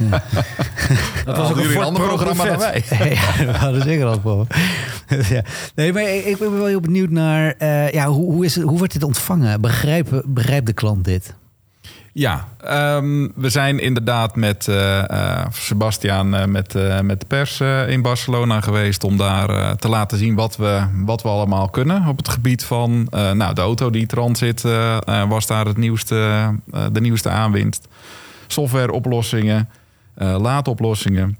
[1.24, 2.84] Dat was ook een ander Pro programma dan wij.
[3.38, 4.46] ja, we hadden zeker al voor.
[5.34, 5.42] ja.
[5.74, 7.54] Nee, maar ik, ik ben wel heel benieuwd naar...
[7.58, 9.60] eh, ja, hoe, hoe, is het, hoe wordt dit ontvangen?
[9.60, 11.34] Begrijpt de klant dit?
[12.12, 18.60] Ja, ehm, we zijn inderdaad met eh, eh, Sebastian, met, met de pers in Barcelona
[18.60, 22.64] geweest om daar te laten zien wat we, wat we allemaal kunnen op het gebied
[22.64, 24.62] van nou, de auto die transit
[25.28, 26.50] was daar het nieuwste,
[26.92, 27.88] de nieuwste aanwinst.
[28.46, 29.68] Softwareoplossingen,
[30.14, 31.38] laadoplossingen,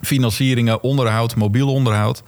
[0.00, 2.22] financieringen, onderhoud, mobiel onderhoud.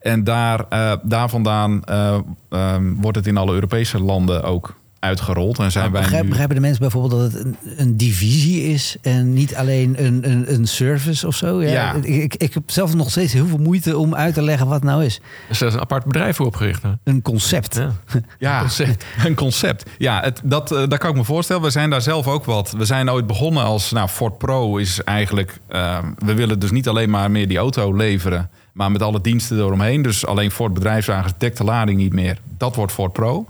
[0.00, 2.18] En daar, eh, daar vandaan eh,
[2.50, 5.58] ehm, wordt het in alle Europese landen ook uitgerold.
[5.58, 6.28] En zijn wij Begrijp, nu...
[6.28, 10.52] begrijpen de mensen bijvoorbeeld dat het een, een divisie is en niet alleen een, een,
[10.54, 11.62] een service of zo?
[11.62, 11.92] Ja, Ja.
[11.94, 14.74] Ik, ik, ik heb zelf nog steeds heel veel moeite om uit te leggen wat
[14.74, 15.20] het nou is.
[15.48, 16.82] Dus er is een apart bedrijf voor opgericht.
[16.82, 16.90] hè?
[17.04, 17.74] Een concept.
[17.74, 17.92] Ja.
[18.38, 19.04] Ja, Concept.
[19.26, 19.90] een concept.
[19.98, 21.62] Ja, het, dat, dat kan ik me voorstellen.
[21.62, 22.74] We zijn daar zelf ook wat.
[22.76, 25.58] We zijn ooit begonnen als, nou, Ford Pro is eigenlijk...
[25.68, 28.50] eh, we willen dus niet alleen maar meer die auto leveren...
[28.78, 30.02] maar met alle diensten eromheen.
[30.02, 32.38] Dus alleen Ford bedrijfswagens dekt de lading niet meer.
[32.58, 33.46] Dat wordt Ford Pro.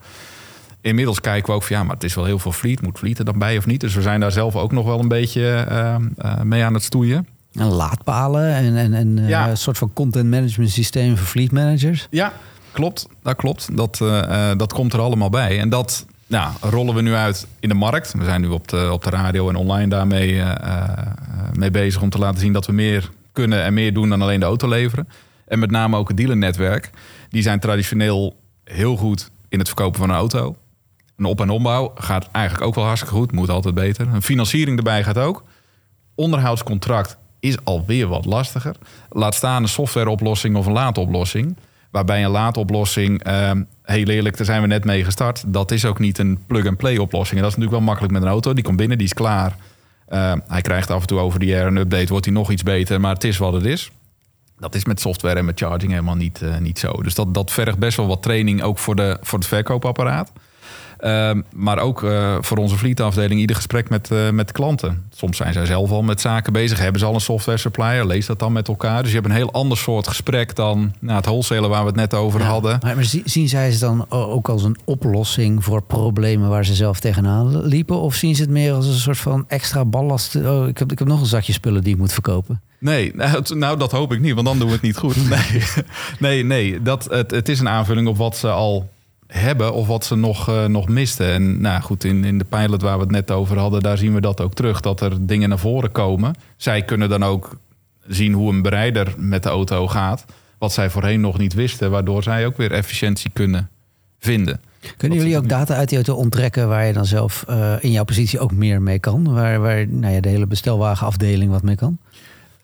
[0.80, 2.82] Inmiddels kijken we ook van ja, maar het is wel heel veel fleet.
[2.82, 3.80] Moet fleet er dan bij of niet?
[3.80, 6.82] Dus we zijn daar zelf ook nog wel een beetje eh, eh, mee aan het
[6.82, 7.26] stoeien.
[7.52, 9.48] En laadpalen en, en, en eh, Ja.
[9.50, 12.06] een soort van content management systeem voor fleet managers.
[12.10, 12.32] Ja,
[12.72, 13.06] klopt.
[13.22, 13.76] Dat klopt.
[13.76, 15.60] Dat, eh, dat komt er allemaal bij.
[15.60, 18.12] En dat nou, rollen we nu uit in de markt.
[18.18, 20.42] We zijn nu op de, op de radio en online daarmee
[21.52, 24.40] mee bezig om te laten zien dat we meer kunnen en meer doen dan alleen
[24.40, 25.08] de auto leveren.
[25.46, 26.90] En met name ook het dealernetwerk.
[27.28, 30.56] Die zijn traditioneel heel goed in het verkopen van een auto.
[31.16, 33.32] Een op- en ombouw gaat eigenlijk ook wel hartstikke goed.
[33.32, 34.08] Moet altijd beter.
[34.08, 35.44] Een financiering erbij gaat ook.
[36.14, 38.76] Onderhoudscontract is alweer wat lastiger.
[39.10, 41.56] Laat staan een softwareoplossing of een laadoplossing.
[41.90, 45.44] Waarbij een laadoplossing, ehm, heel eerlijk, daar zijn we net mee gestart.
[45.46, 47.36] Dat is ook niet een plug-and-play oplossing.
[47.36, 48.52] En dat is natuurlijk wel makkelijk met een auto.
[48.54, 49.56] Die komt binnen, die is klaar.
[50.08, 52.62] Ehm, hij krijgt af en toe over de air een update, wordt hij nog iets
[52.62, 53.00] beter.
[53.00, 53.90] Maar het is wat het is.
[54.58, 56.92] Dat is met software en met charging helemaal niet, eh, niet zo.
[57.02, 60.32] Dus dat, dat vergt best wel wat training ook voor, de, voor het verkoopapparaat.
[60.98, 65.06] Ehm, maar ook eh, voor onze fleetafdeling ieder gesprek met, eh, met klanten.
[65.14, 66.78] Soms zijn zij zelf al met zaken bezig.
[66.78, 68.06] Hebben ze al een software supplier?
[68.06, 69.00] Lees dat dan met elkaar.
[69.02, 71.96] Dus je hebt een heel ander soort gesprek dan nou, het wholesalen waar we het
[71.96, 72.46] net over Ja.
[72.46, 72.78] hadden.
[72.82, 76.74] Maar, maar zie- zien zij het dan ook als een oplossing voor problemen waar ze
[76.74, 78.00] zelf tegenaan liepen?
[78.00, 80.36] Of zien ze het meer als een soort van extra ballast?
[80.36, 82.60] Oh, ik heb, ik heb nog een zakje spullen die ik moet verkopen.
[82.80, 85.16] Nee, nou, nou dat hoop ik niet, want dan doen we het niet goed.
[85.28, 85.62] Nee,
[86.18, 88.88] nee, nee dat, het, het is een aanvulling op wat ze al
[89.28, 91.32] hebben of wat ze nog, eh, nog misten.
[91.32, 94.14] En nou goed, in, in de pilot waar we het net over hadden, daar zien
[94.14, 94.80] we dat ook terug.
[94.80, 96.34] Dat er dingen naar voren komen.
[96.56, 97.58] Zij kunnen dan ook
[98.06, 100.24] zien hoe een bereider met de auto gaat.
[100.58, 103.68] Wat zij voorheen nog niet wisten, waardoor zij ook weer efficiëntie kunnen
[104.18, 104.60] vinden.
[104.96, 108.04] Kunnen jullie ook data uit die auto onttrekken waar je dan zelf eh, in jouw
[108.04, 109.32] positie ook meer mee kan?
[109.34, 111.98] Waar, waar nou ja, de hele bestelwagenafdeling wat mee kan?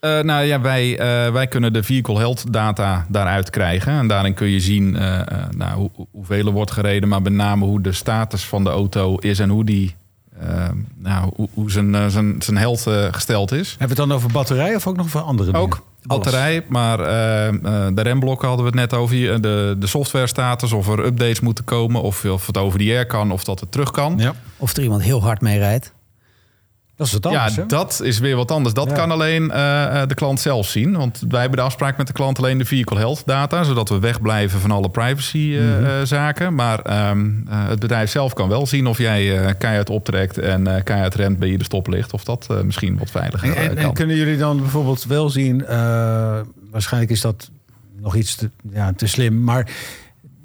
[0.04, 3.92] Eh, nou ja, wij, eh, wij kunnen de vehicle health data daaruit krijgen.
[3.92, 5.26] En daarin kun je zien eh, eh,
[5.56, 9.16] nou, hoe, hoeveel er wordt gereden, maar met name hoe de status van de auto
[9.16, 9.94] is en hoe die.
[10.96, 13.68] nou, hoe, hoe zijn, zijn, zijn health gesteld is.
[13.68, 15.66] Hebben we het dan over batterij of ook nog over andere dingen?
[15.66, 19.14] Ook batterij, maar eh, eh, de remblokken hadden we het net over.
[19.14, 19.40] hier.
[19.40, 23.06] De, de software status, of er updates moeten komen, of, of het over die air
[23.06, 24.14] kan, of dat het terug kan.
[24.18, 25.92] Ja, Of er iemand heel hard mee rijdt?
[26.96, 27.54] Dat is anders.
[27.54, 27.66] ja, hè?
[27.66, 28.74] dat is weer wat anders.
[28.74, 28.94] Dat Ja.
[28.94, 30.96] kan alleen eh, eh, de klant zelf zien.
[30.96, 33.62] Want wij hebben de afspraak met de klant alleen de vehicle health data.
[33.62, 36.04] Zodat we wegblijven van alle privacy eh, Mhm.
[36.04, 36.54] zaken.
[36.54, 40.82] Maar ehm, eh, het bedrijf zelf kan wel zien of jij keihard optrekt en eh
[40.84, 42.12] keihard remt bij je de stoplicht.
[42.12, 43.84] Of dat misschien wat veiliger En, en, kan.
[43.84, 45.64] en kunnen jullie dan bijvoorbeeld wel zien,
[46.70, 47.50] waarschijnlijk is dat
[48.00, 49.68] nog iets te, ja, te slim, maar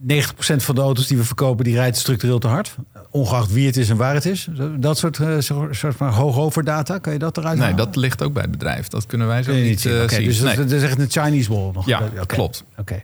[0.07, 2.75] 90% van de auto's die we verkopen, die rijdt structureel te hard.
[3.11, 4.47] Ongeacht wie het is en waar het is.
[4.77, 5.35] Dat soort, eh,
[5.71, 7.85] soort van hoog data, kan je dat eruit Nee, halen?
[7.85, 8.87] dat ligt ook bij het bedrijf.
[8.87, 9.91] Dat kunnen wij zo niet, zien.
[9.93, 10.55] eh, dus Nee.
[10.55, 11.85] dat is echt een Chinese wall nog.
[11.85, 12.63] Ja, klopt.
[12.77, 13.01] Oké.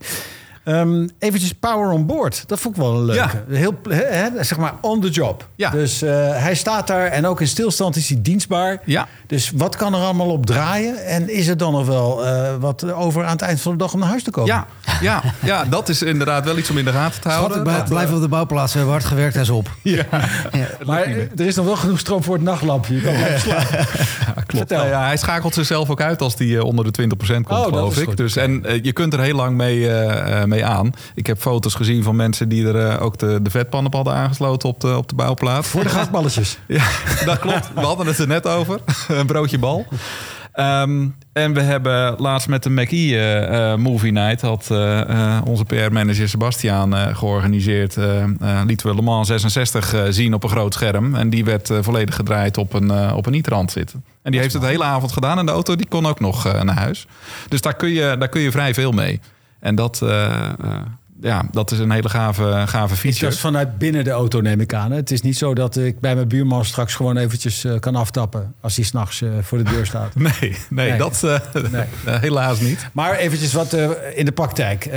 [0.65, 2.43] Ehm, eventjes power on board.
[2.47, 3.43] Dat vond ik wel een leuke.
[3.49, 5.47] Heel, hè, hè, zeg maar on the job.
[5.55, 5.69] Ja.
[5.69, 8.79] Dus eh, hij staat daar en ook in stilstand is hij dienstbaar.
[8.85, 9.07] Ja.
[9.27, 11.05] Dus wat kan er allemaal op draaien?
[11.05, 13.93] En is er dan nog wel eh, wat over aan het eind van de dag
[13.93, 14.53] om naar huis te komen?
[14.53, 14.65] Ja,
[15.01, 17.57] ja, ja, dat is inderdaad wel iets om in de gaten te Schat, houden.
[17.57, 18.71] ik blijf, Dat, blijf op de bouwplaats.
[18.71, 19.69] We hebben hard gewerkt, is op.
[19.83, 20.03] Ja.
[20.85, 22.95] Maar eh, er is nog wel genoeg stroom voor het nachtlampje.
[22.95, 23.77] Je kan blijven slapen.
[24.25, 24.51] Ja, klopt.
[24.57, 24.77] Vertel.
[24.77, 27.57] Nou ja, hij schakelt zichzelf ook uit als die eh, onder de 20% komt, Oh,
[27.63, 28.07] dat geloof is ik.
[28.07, 28.17] goed.
[28.17, 30.93] Dus, en eh, je kunt er heel lang mee, eh, eh, mee aan.
[31.15, 34.13] Ik heb foto's gezien van mensen die er eh, ook de, de vetpan op hadden
[34.13, 35.67] aangesloten op de, op de bouwplaats.
[35.67, 36.57] Voor de gasballetjes.
[36.67, 36.85] Ja,
[37.25, 37.73] dat klopt.
[37.73, 38.79] We hadden het er net over.
[39.07, 39.85] Een broodje bal.
[40.55, 44.41] Ehm, en we hebben laatst met de McE eh, eh, Movie Night...
[44.41, 44.71] had
[45.45, 47.95] onze PR-manager Sebastiaan georganiseerd...
[48.65, 51.15] lieten we Le Mans 66 eh, zien op een groot scherm.
[51.15, 54.03] En die werd volledig gedraaid op een, op een e-trant zitten.
[54.21, 55.37] En die heeft het de hele avond gedaan.
[55.37, 57.07] En de auto die kon ook nog naar huis.
[57.47, 59.19] Dus daar kun, je, daar kun je vrij veel mee.
[59.65, 60.51] En dat, eh,
[61.21, 63.25] ja, dat is een hele gave, gave Is feature.
[63.29, 64.91] dat vanuit binnen de auto, neem ik aan.
[64.91, 64.97] hè?
[64.97, 68.53] Het is niet zo dat ik bij mijn buurman straks gewoon eventjes eh, kan aftappen...
[68.61, 70.15] als hij s'nachts eh voor de deur staat.
[70.25, 70.33] Nee,
[70.69, 70.97] nee, Nee.
[70.97, 71.39] dat eh,
[71.71, 71.85] Nee.
[72.19, 72.89] helaas niet.
[72.93, 73.73] Maar eventjes wat
[74.15, 74.89] in de praktijk.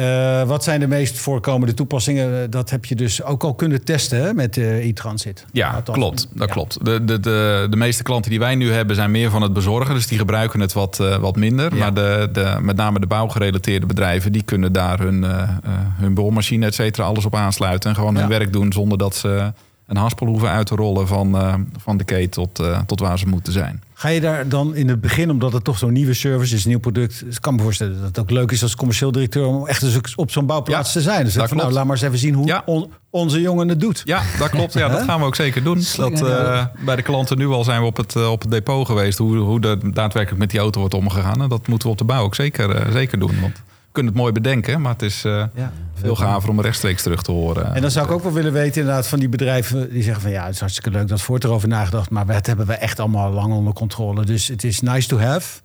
[0.46, 2.50] Wat zijn de meest voorkomende toepassingen?
[2.50, 5.44] Dat heb je dus ook al kunnen testen hè, met e-transit.
[5.52, 6.28] Ja, Althans, klopt.
[6.34, 6.54] Dat ja.
[6.54, 6.84] klopt.
[6.84, 9.94] De, de, de, de meeste klanten die wij nu hebben zijn meer van het bezorgen.
[9.94, 11.72] Dus die gebruiken het wat, wat minder.
[11.74, 11.78] Ja.
[11.78, 14.32] Maar de, de, met name de bouwgerelateerde bedrijven...
[14.32, 15.24] die kunnen daar hun,
[15.96, 17.90] hun boormachine, et cetera, alles op aansluiten.
[17.90, 19.52] En gewoon hun werk doen zonder dat ze
[19.86, 23.18] een haspel hoeven uit te rollen van, eh, van de keten tot, eh, tot waar
[23.18, 23.82] ze moeten zijn.
[23.94, 26.70] Ga je daar dan in het begin, omdat het toch zo'n nieuwe service is, een
[26.70, 29.66] nieuw product, ik kan me voorstellen dat het ook leuk is als commercieel directeur om
[29.66, 31.24] echt eens op zo'n bouwplaats Ja, te zijn.
[31.24, 32.62] Dus dat van, nou, laat maar eens even zien hoe Ja.
[32.66, 34.02] on- onze jongen het doet.
[34.04, 34.72] Ja, dat klopt.
[34.72, 35.82] Ja, dat gaan we ook zeker doen.
[35.96, 39.18] Dat, eh, bij de klanten nu al zijn we op het, op het depot geweest.
[39.18, 41.42] Hoe, hoe er daadwerkelijk met die auto wordt omgegaan.
[41.42, 43.40] En dat moeten we op de bouw ook zeker, zeker doen.
[43.40, 43.62] Want
[43.92, 44.80] kunnen het mooi bedenken.
[44.80, 45.50] Maar het is Ja.
[45.94, 47.74] veel gaver om rechtstreeks terug te horen.
[47.74, 50.30] En dan zou ik ook wel willen weten inderdaad van die bedrijven die zeggen van
[50.30, 53.30] ja, het is hartstikke leuk dat Ford erover nagedacht, maar dat hebben we echt allemaal
[53.32, 54.24] lang onder controle.
[54.24, 55.60] Dus het is nice to have.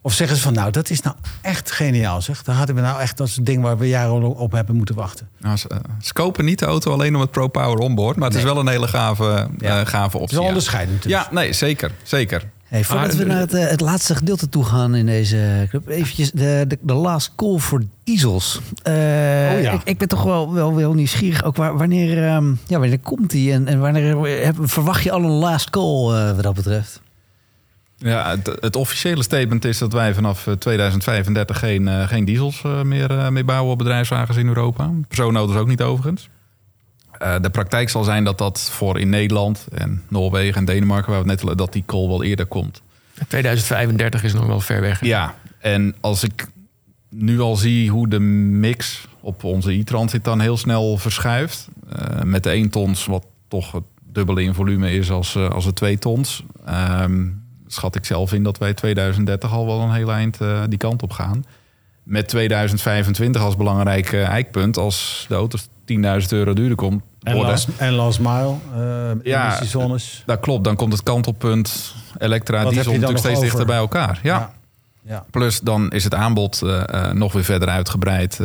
[0.00, 2.42] Of zeggen ze van nou, dat is nou echt geniaal zeg.
[2.42, 4.94] Daar hadden we nou echt, dat is het ding waar we jaren op hebben moeten
[4.94, 5.28] wachten.
[5.38, 8.16] Nou, ze, eh, ze kopen niet de auto alleen om het Pro Power onboard.
[8.16, 9.80] Maar het is wel een hele gave, Ja.
[9.80, 10.24] eh, gave Het optie.
[10.26, 10.48] is wel ja.
[10.48, 11.02] onderscheidend.
[11.02, 11.12] dus.
[11.12, 11.90] Ja, nee, zeker.
[12.02, 12.42] Zeker.
[12.68, 15.88] Hey, voordat we eh, naar het, eh, het laatste gedeelte toe gaan in deze club,
[15.88, 18.60] eventjes de, de, de last call voor diesels.
[18.82, 19.72] Eh, Oh ja.
[19.72, 21.44] ik, ik ben toch wel, wel, wel nieuwsgierig.
[21.44, 25.22] Ook waar, wanneer, ehm, ja, wanneer komt die en, en wanneer heb, verwacht je al
[25.22, 27.00] een last call eh, wat dat betreft?
[27.98, 32.62] Ja, het, het officiële statement is dat wij vanaf eh, 2035 geen, eh, geen diesels
[32.64, 34.90] eh, meer, eh, meer bouwen op bedrijfswagens in Europa.
[35.08, 36.28] Personenauto's ook niet overigens.
[37.18, 41.22] Eh, de praktijk zal zijn dat dat voor in Nederland en Noorwegen en Denemarken, waar
[41.24, 42.82] we het net dat die call wel eerder komt.
[43.28, 45.04] 2035 is nog wel ver weg.
[45.04, 46.46] Ja, en als ik
[47.10, 51.68] nu al zie hoe de mix op onze e-transit dan heel snel verschuift.
[51.92, 55.64] eh, met de 1 tons, wat toch het dubbele in volume is als, eh, als
[55.64, 56.42] de 2 tons.
[56.64, 57.26] ehm,
[57.66, 60.38] schat ik zelf in dat wij 2030 al wel een heel eind
[60.68, 61.44] die kant op gaan.
[62.02, 64.76] Met 2025 als belangrijk eikpunt.
[64.76, 70.22] Als de auto's 10.000 euro duurder komt En last, en last mile, eh Ja, emissiezones.
[70.26, 74.20] Dat klopt, dan komt het kantelpunt Elektra, Wat heb diesel natuurlijk steeds dichter bij elkaar.
[74.22, 74.38] ja.
[74.38, 74.52] ja.
[75.02, 75.24] ja.
[75.30, 78.40] Plus dan is het aanbod eh, eh, nog weer verder uitgebreid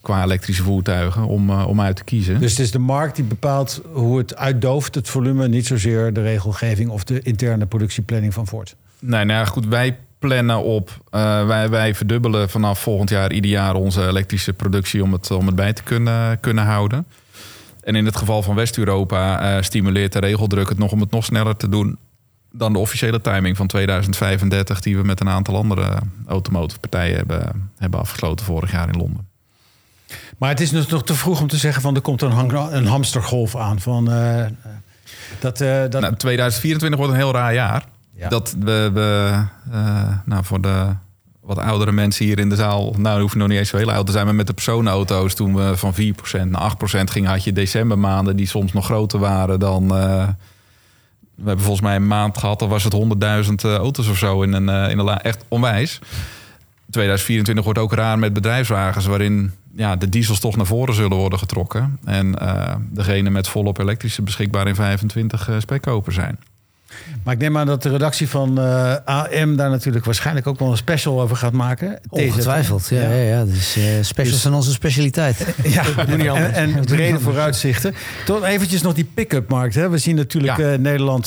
[0.00, 2.40] qua elektrische voertuigen om, om uit te kiezen.
[2.40, 6.22] Dus het is de markt die bepaalt hoe het uitdooft, het volume, niet zozeer de
[6.22, 8.76] regelgeving of de interne productieplanning van Ford.
[8.98, 13.50] Nee, nou ja, goed, wij plannen op, eh, wij, wij verdubbelen vanaf volgend jaar ieder
[13.50, 17.06] jaar onze elektrische productie om het, om het bij te kunnen, kunnen houden.
[17.80, 21.24] En in het geval van West-Europa eh, stimuleert de regeldruk het nog om het nog
[21.24, 21.98] sneller te doen
[22.52, 27.70] dan de officiële timing van 2035 die we met een aantal andere automotive partijen hebben,
[27.76, 29.26] hebben afgesloten vorig jaar in Londen.
[30.38, 32.86] Maar het is dus nog te vroeg om te zeggen van er komt een, een
[32.86, 33.80] hamstergolf aan.
[33.80, 34.46] Van, eh,
[35.40, 37.84] dat, dat, Nou, 2024 wordt een heel raar jaar.
[38.26, 39.40] Dat we, we
[39.72, 40.86] eh, nou, voor de
[41.40, 44.06] wat oudere mensen hier in de zaal, nou, hoeven nog niet eens zo heel oud
[44.06, 47.52] te zijn, maar met de personenauto's, toen we van 4% naar 8% gingen, had je
[47.52, 49.82] decembermaanden die soms nog groter waren dan.
[49.82, 50.28] eh,
[51.34, 54.42] we hebben volgens mij een maand gehad, dan was het 100.000 eh, auto's of zo
[54.42, 55.98] in een, in een echt onwijs.
[56.90, 61.38] 2024 wordt ook raar met bedrijfswagens, waarin ja, de diesels toch naar voren zullen worden
[61.38, 61.98] getrokken.
[62.04, 62.34] En
[62.90, 66.38] degene met volop elektrische beschikbaar in 25 uh, spekkoper zijn.
[67.24, 70.70] Maar ik neem aan dat de redactie van eh, AM daar natuurlijk waarschijnlijk ook wel
[70.70, 72.00] een special over gaat maken.
[72.08, 73.00] Ongetwijfeld, ja.
[73.00, 73.10] ja.
[73.10, 75.46] ja, Dus eh specials Dus- zijn onze specialiteit.
[75.62, 76.56] Ja, en, anders.
[76.56, 77.94] en brede vooruitzichten.
[78.24, 79.74] Tot eventjes nog die pick-up markt.
[79.74, 79.88] Hè.
[79.88, 80.72] We zien natuurlijk Ja.
[80.72, 81.26] eh, Nederland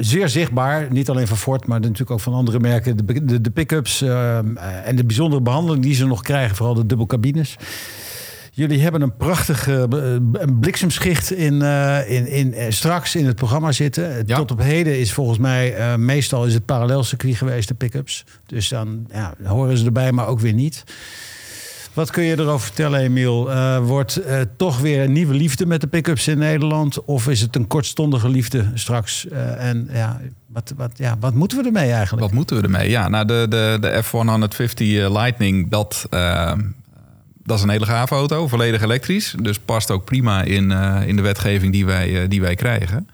[0.00, 0.86] zeer zichtbaar.
[0.90, 2.96] Niet alleen van Ford, maar natuurlijk ook van andere merken.
[2.96, 4.02] De, de, de pick-ups
[4.84, 6.56] en de bijzondere behandeling die ze nog krijgen.
[6.56, 7.56] Vooral de dubbelcabines.
[8.58, 13.36] Jullie hebben een prachtige eh, een bliksemschicht in, eh, in, in, eh, straks in het
[13.36, 14.22] programma zitten.
[14.26, 14.36] Ja.
[14.36, 18.24] Tot op heden is volgens mij eh, meestal is het parallelcircuit geweest, de pick-ups.
[18.46, 20.84] Dus dan ja, horen ze erbij, maar ook weer niet.
[21.98, 23.50] Wat kun je erover vertellen, Emiel?
[23.50, 27.04] Eh, wordt eh, toch weer een nieuwe liefde met de pick-ups in Nederland?
[27.04, 29.28] Of is het een kortstondige liefde straks?
[29.28, 32.26] Eh, en ja wat, wat, ja, wat moeten we ermee eigenlijk?
[32.26, 32.90] Wat moeten we ermee?
[32.90, 36.52] Ja, nou, de, de, de F-150 Lightning, dat, eh,
[37.48, 39.34] dat is een hele gave auto, volledig elektrisch.
[39.40, 43.08] Dus past ook prima in, eh, in de wetgeving die wij, eh, die wij krijgen.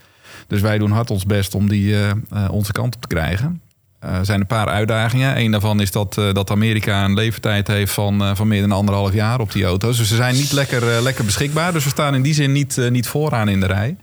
[0.46, 2.12] Dus wij doen hard ons best om die eh,
[2.50, 3.60] onze kant op te krijgen.
[3.98, 5.38] Er zijn een paar uitdagingen.
[5.38, 9.40] Eén daarvan is dat, dat Amerika een levertijd heeft van, van meer dan anderhalf jaar
[9.40, 9.96] op die auto's.
[9.96, 11.72] Dus ze zijn niet lekker, lekker beschikbaar.
[11.72, 13.96] Dus we staan in die zin niet, niet vooraan in de rij.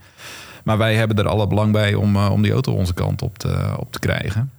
[0.64, 3.74] Maar wij hebben er alle belang bij om, om die auto onze kant op te,
[3.76, 4.50] op te krijgen.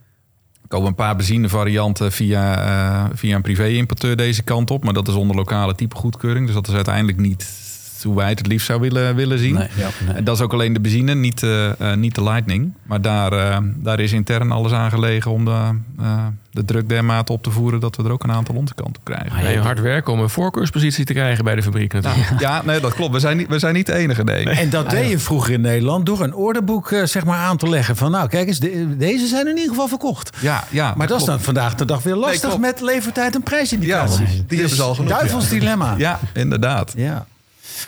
[0.74, 4.84] Komen een paar benzinevarianten via, eh, via een privé-importeur deze kant op.
[4.84, 6.46] Maar dat is onder lokale typegoedkeuring.
[6.46, 7.63] Dus dat is uiteindelijk niet
[8.04, 9.54] hoe wij het het liefst zouden willen, willen zien.
[9.54, 10.24] Nee, ja, nee.
[10.24, 12.74] Dat is ook alleen de benzine, niet, eh, eh, niet de Lightning.
[12.84, 17.32] Maar daar, eh, daar is intern alles aan gelegen om de, eh, de druk dermate
[17.32, 17.80] op te voeren...
[17.80, 19.62] dat we er ook een aantal onze kant op krijgen.
[19.62, 22.40] Hard werken om een voorkeurspositie te krijgen bij de fabriek natuurlijk.
[22.40, 23.14] Ja, nee, dat klopt.
[23.14, 24.50] We zijn niet, we zijn niet de enige, nee.
[24.50, 27.96] En dat deed je vroeger in Nederland door een orderboek zeg maar, aan te leggen.
[27.96, 30.38] Van nou, kijk eens, de- deze zijn in ieder geval verkocht.
[30.42, 34.26] Ja, ja, Maar dat is dan vandaag de dag weer lastig met levertijd en prijsindicatie.
[34.26, 34.32] Ja.
[34.48, 35.96] Die hebben ze al genoeg, Duivels dilemma.
[35.98, 36.94] Ja, inderdaad.
[36.98, 37.26] Ja.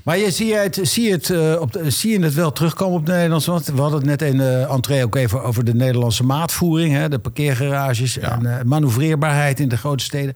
[0.04, 2.52] Maar je, zie, je het, zie, je het, eh, op de, zie je het wel
[2.52, 3.74] terugkomen op de Nederlandse markt?
[3.74, 6.94] We hadden het net in de entree ook even over de Nederlandse maatvoering.
[6.94, 10.34] Hè, de parkeergarages en uh, manoeuvreerbaarheid in de grote steden.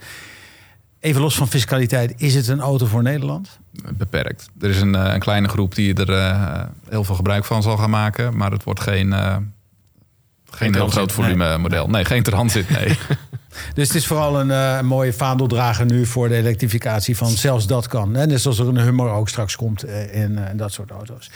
[0.99, 3.59] Even los van fiscaliteit, is het een auto voor Nederland?
[3.93, 4.49] Beperkt.
[4.59, 7.77] Er is een, eh, een kleine groep die er uh, heel veel gebruik van zal
[7.77, 8.37] gaan maken.
[8.37, 9.35] Maar het wordt geen, uh,
[10.49, 11.57] geen heel groot volume nee.
[11.57, 11.87] model.
[11.87, 12.97] Nee, geen transit, nee.
[13.73, 17.87] Dus het is vooral een uh, mooie vaandeldrager nu voor de elektrificatie van zelfs dat
[17.87, 18.13] kan.
[18.13, 18.25] Hè?
[18.25, 21.31] Net zoals er een Hummer ook straks komt uh, in, uh, dat soort auto's.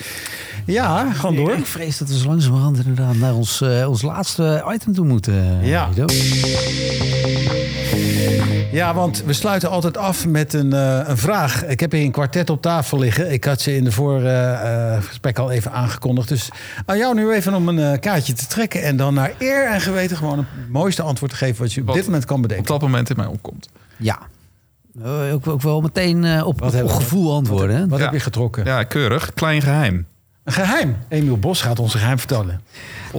[0.65, 1.53] Ja, gewoon door.
[1.53, 5.65] Ik vrees dat we zo langzamerhand inderdaad naar ons, ons laatste item toe moeten.
[5.65, 5.89] Ja.
[8.71, 10.71] Ja, want we sluiten altijd af met een,
[11.09, 11.65] een vraag.
[11.65, 13.31] Ik heb hier een kwartet op tafel liggen.
[13.31, 16.27] Ik had ze in de vorige gesprek al even aangekondigd.
[16.27, 16.49] Dus
[16.85, 18.83] aan jou nu even om een kaartje te trekken.
[18.83, 21.93] En dan naar eer en geweten gewoon het mooiste antwoord te geven wat je op
[21.93, 22.73] dit moment kan bedenken.
[22.73, 23.69] Op dat moment in mij opkomt.
[23.97, 24.19] Ja.
[25.31, 27.79] Ook, ook wel meteen uh, op, op, op gevoel antwoorden.
[27.79, 28.05] Wat, wat ja.
[28.05, 28.65] heb je getrokken?
[28.65, 29.33] Ja, keurig.
[29.33, 30.07] Klein geheim.
[30.43, 30.97] Een geheim.
[31.09, 32.61] Emiel Bos gaat ons geheim vertellen.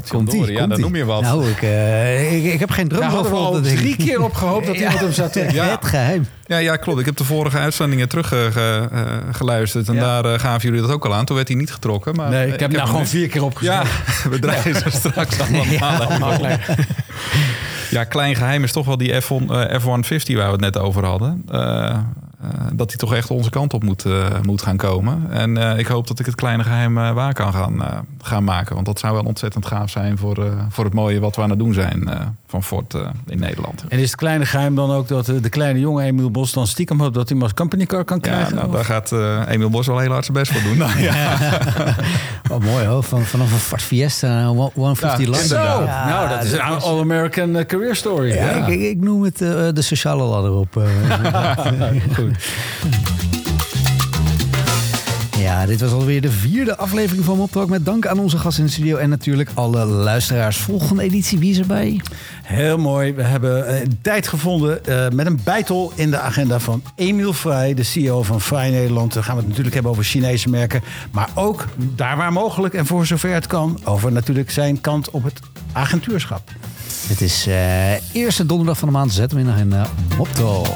[0.09, 1.23] Komt die, ja, dan noem je wat.
[1.23, 4.35] Nou, ik, uh, ik, ik, heb geen droom Daar hadden we al drie keer op
[4.35, 5.55] gehoopt dat iemand hem zou trekken.
[5.55, 5.71] Ja.
[5.71, 6.27] Het geheim.
[6.47, 7.01] Ja, ja, klopt.
[7.01, 9.89] Ik heb de vorige uitzendingen teruggeluisterd.
[9.89, 10.21] Uh, en ja.
[10.21, 11.25] daar uh, gaven jullie dat ook al aan.
[11.25, 12.15] Toen werd hij niet getrokken.
[12.15, 13.89] Maar nee, ik, ik heb nou gewoon vier keer opgezocht.
[14.23, 15.65] Ja, we draaien ze straks allemaal.
[15.65, 15.99] Ja,
[17.91, 21.05] ja, klein geheim is toch wel die F1, uh, F-150 waar we het net over
[21.05, 21.45] hadden.
[21.53, 21.99] Uh,
[22.73, 24.05] dat die toch echt onze kant op moet,
[24.43, 25.27] moet gaan komen.
[25.31, 28.75] En ik hoop dat ik het kleine geheim waar kan gaan, gaan maken.
[28.75, 31.59] Want dat zou wel ontzettend gaaf zijn voor, voor het mooie wat we aan het
[31.59, 32.09] doen zijn
[32.47, 32.95] van Ford
[33.27, 33.85] in Nederland.
[33.89, 37.01] En is het kleine geheim dan ook dat de kleine jongen Emiel Bos dan stiekem
[37.01, 38.55] hoopt dat hij maar company car kan krijgen?
[38.55, 39.13] Ja, nou, daar gaat
[39.49, 40.79] Emiel Bos wel heel hard zijn best voor doen.
[40.87, 41.37] nou, ja.
[42.51, 43.03] oh, mooi hoor.
[43.03, 45.87] Van, vanaf een Ford Fiesta 150 ja, London.
[45.87, 48.29] Ja, nou, dat is een all-American career story.
[48.29, 48.67] Ja, ja.
[48.67, 50.77] Ik, ik, noem het uh, de sociale ladder op.
[50.77, 50.85] Uh,
[52.17, 52.34] Goed.
[55.45, 57.69] Ja, dit was alweer de vierde aflevering van Moptalk.
[57.69, 60.57] Met dank aan onze gast in de studio en natuurlijk alle luisteraars.
[60.57, 62.01] Volgende editie, wie is erbij?
[62.43, 63.13] Heel mooi.
[63.13, 67.75] We hebben een tijd gevonden uh, met een bijtel in de agenda van Emiel Vrij,
[67.75, 69.13] de CEO van Vrij Nederland.
[69.13, 70.83] Dan gaan we het natuurlijk hebben over Chinese merken.
[71.11, 75.25] Maar ook daar waar mogelijk en voor zover het kan, over natuurlijk zijn kant op
[75.25, 75.41] het
[75.73, 76.51] agentuurschap.
[77.07, 79.13] Het is uh, eerste donderdag van de maand.
[79.13, 79.87] Zet hem in de agenda.
[80.17, 80.67] Moptalk.